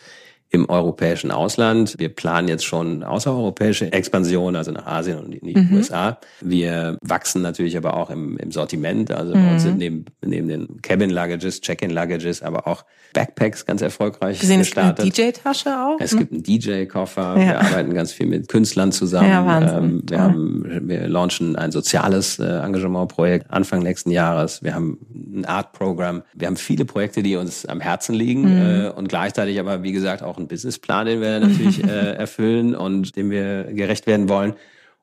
im 0.51 0.69
europäischen 0.69 1.31
Ausland. 1.31 1.97
Wir 1.99 2.09
planen 2.09 2.49
jetzt 2.49 2.65
schon 2.65 3.03
außereuropäische 3.03 3.93
Expansion, 3.93 4.55
also 4.55 4.71
nach 4.71 4.87
Asien 4.87 5.19
und 5.19 5.35
in 5.35 5.47
die 5.47 5.59
mhm. 5.59 5.77
USA. 5.77 6.19
Wir 6.41 6.99
wachsen 7.03 7.43
natürlich 7.43 7.77
aber 7.77 7.97
auch 7.97 8.11
im, 8.11 8.39
im 8.39 8.53
Sortiment. 8.53 9.11
Also 9.11 9.35
mhm. 9.35 9.45
bei 9.45 9.53
uns 9.53 9.63
sind 9.63 9.79
neben, 9.79 10.05
neben 10.25 10.49
den 10.49 10.83
Cabin 10.83 11.11
Luggages, 11.11 11.61
Check-in 11.61 11.91
Luggages, 11.91 12.43
aber 12.43 12.67
auch 12.69 12.85
Backpacks 13.13 13.67
ganz 13.67 13.83
erfolgreich 13.83 14.39
gesehen. 14.39 14.61
Es 14.61 14.69
gibt 14.69 14.79
eine 14.79 14.95
DJ-Tasche 14.95 15.71
auch. 15.71 15.97
Es 15.99 16.13
ne? 16.13 16.19
gibt 16.21 16.33
einen 16.33 16.43
DJ-Koffer. 16.43 17.39
Ja. 17.39 17.47
Wir 17.47 17.61
arbeiten 17.61 17.95
ganz 17.95 18.13
viel 18.13 18.27
mit 18.27 18.49
Künstlern 18.49 18.93
zusammen. 18.93 19.31
Ja, 19.31 19.45
Wahnsinn. 19.47 19.79
Ähm, 19.79 20.03
wir, 20.07 20.21
haben, 20.21 20.89
wir 20.89 21.09
launchen 21.09 21.57
ein 21.57 21.73
soziales 21.73 22.39
äh, 22.39 22.45
Engagementprojekt 22.45 23.51
Anfang 23.51 23.83
nächsten 23.83 24.11
Jahres. 24.11 24.63
Wir 24.63 24.75
haben 24.75 24.99
ein 25.15 25.45
Art-Programm. 25.45 26.23
Wir 26.35 26.47
haben 26.47 26.57
viele 26.57 26.85
Projekte, 26.85 27.23
die 27.23 27.37
uns 27.37 27.67
am 27.67 27.81
Herzen 27.81 28.15
liegen 28.15 28.43
mhm. 28.43 28.85
äh, 28.85 28.89
und 28.91 29.09
gleichzeitig 29.09 29.59
aber, 29.59 29.83
wie 29.83 29.93
gesagt, 29.93 30.23
auch 30.23 30.36
ein 30.39 30.49
Businessplan, 30.49 31.07
den 31.07 31.21
wir 31.21 31.41
natürlich 31.41 31.83
äh, 31.85 32.13
erfüllen 32.17 32.75
und 32.75 33.17
dem 33.17 33.31
wir 33.31 33.65
gerecht 33.65 34.07
werden 34.07 34.29
wollen. 34.29 34.55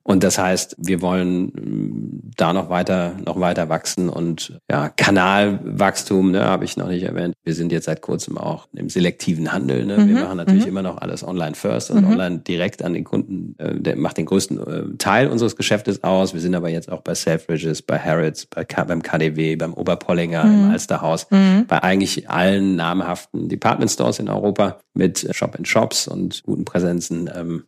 Und 0.06 0.24
das 0.24 0.38
heißt, 0.38 0.76
wir 0.78 1.02
wollen 1.02 1.46
mm, 1.46 2.32
da 2.36 2.52
noch 2.52 2.70
weiter, 2.70 3.16
noch 3.26 3.40
weiter 3.40 3.70
wachsen 3.70 4.10
und 4.10 4.60
ja, 4.70 4.90
Kanalwachstum, 4.90 6.32
ne, 6.32 6.44
habe 6.44 6.66
ich 6.66 6.76
noch 6.76 6.90
nicht 6.90 7.04
erwähnt. 7.04 7.36
Wir 7.46 7.54
sind 7.54 7.72
jetzt 7.72 7.86
seit 7.86 8.02
kurzem 8.02 8.38
auch 8.38 8.68
im 8.74 8.90
selektiven 8.90 9.54
Handel. 9.54 9.86
Ne? 9.86 9.98
Mhm. 9.98 10.08
Wir 10.10 10.24
machen 10.24 10.38
natürlich 10.38 10.64
mhm. 10.64 10.70
immer 10.70 10.82
noch 10.82 10.98
alles 10.98 11.26
online 11.26 11.56
first 11.56 11.90
und 11.90 12.02
mhm. 12.02 12.12
online 12.12 12.40
direkt 12.40 12.84
an 12.84 12.94
den 12.94 13.06
Kunden. 13.06 13.56
Äh, 13.60 13.80
der 13.80 13.96
macht 13.96 14.18
den 14.18 14.26
größten 14.26 14.60
äh, 14.60 14.98
Teil 14.98 15.30
unseres 15.30 15.56
Geschäftes 15.56 16.04
aus. 16.04 16.34
Wir 16.34 16.42
sind 16.42 16.54
aber 16.54 16.68
jetzt 16.68 16.92
auch 16.92 17.02
bei 17.02 17.16
Selfridges, 17.16 17.82
bei 17.82 17.98
Harrods, 17.98 18.46
bei 18.46 18.66
K 18.66 18.84
beim 18.84 19.02
KDW, 19.02 19.56
beim 19.56 19.74
Oberpollinger, 19.74 20.44
im 20.44 20.66
mhm. 20.66 20.72
Alsterhaus, 20.72 21.28
mhm. 21.32 21.66
bei 21.68 21.82
eigentlich 21.82 22.30
allen 22.30 22.76
namhaften 22.76 23.48
Department 23.48 23.90
Stores 23.90 24.20
in 24.20 24.28
Europa 24.28 24.80
mit 24.94 25.30
Shop 25.32 25.56
in 25.58 25.64
Shops 25.64 26.10
und 26.10 26.44
guten 26.44 26.66
Präsenzen. 26.66 27.30
Ähm, 27.34 27.64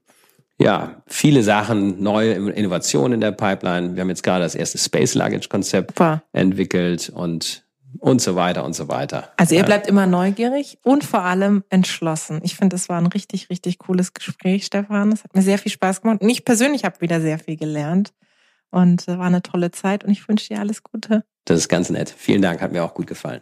ja, 0.60 1.02
viele 1.08 1.44
Sachen, 1.44 2.02
neue 2.02 2.34
Innovationen 2.34 3.14
in 3.14 3.22
der 3.22 3.32
Pipeline. 3.32 3.96
Wir 3.96 4.02
haben 4.02 4.10
jetzt 4.10 4.24
gerade 4.24 4.44
das 4.44 4.56
erste 4.56 4.78
Space 4.78 5.16
Luggage 5.16 5.50
Konzept 5.50 5.94
entwickelt 6.32 7.12
und 7.14 7.66
und 8.00 8.22
so 8.22 8.36
weiter 8.36 8.66
und 8.66 8.76
so 8.76 8.88
weiter. 8.88 9.32
Also 9.38 9.56
ihr 9.56 9.64
bleibt 9.64 9.88
immer 9.88 10.06
neugierig 10.06 10.78
und 10.84 11.04
vor 11.04 11.22
allem 11.22 11.64
entschlossen. 11.70 12.42
Ich 12.44 12.56
finde, 12.56 12.76
es 12.76 12.90
war 12.90 12.98
ein 12.98 13.08
richtig, 13.08 13.50
richtig 13.50 13.80
cooles 13.80 14.14
Gespräch, 14.14 14.66
Stefan. 14.66 15.12
Es 15.12 15.24
hat 15.24 15.34
mir 15.36 15.42
sehr 15.42 15.58
viel 15.58 15.72
Spaß 15.72 16.02
gemacht. 16.02 16.22
Und 16.22 16.30
ich 16.30 16.46
persönlich 16.46 16.84
habe 16.84 17.00
wieder 17.02 17.22
sehr 17.22 17.40
viel 17.40 17.58
gelernt. 17.58 18.14
Und 18.72 19.08
war 19.08 19.22
eine 19.22 19.42
tolle 19.42 19.72
Zeit 19.72 20.04
und 20.04 20.12
ich 20.12 20.28
wünsche 20.28 20.50
dir 20.50 20.60
alles 20.60 20.84
Gute. 20.84 21.24
Das 21.46 21.58
ist 21.60 21.70
ganz 21.70 21.90
nett. 21.90 22.14
Vielen 22.16 22.42
Dank, 22.42 22.62
hat 22.62 22.74
mir 22.74 22.84
auch 22.84 22.94
gut 22.94 23.08
gefallen. 23.08 23.42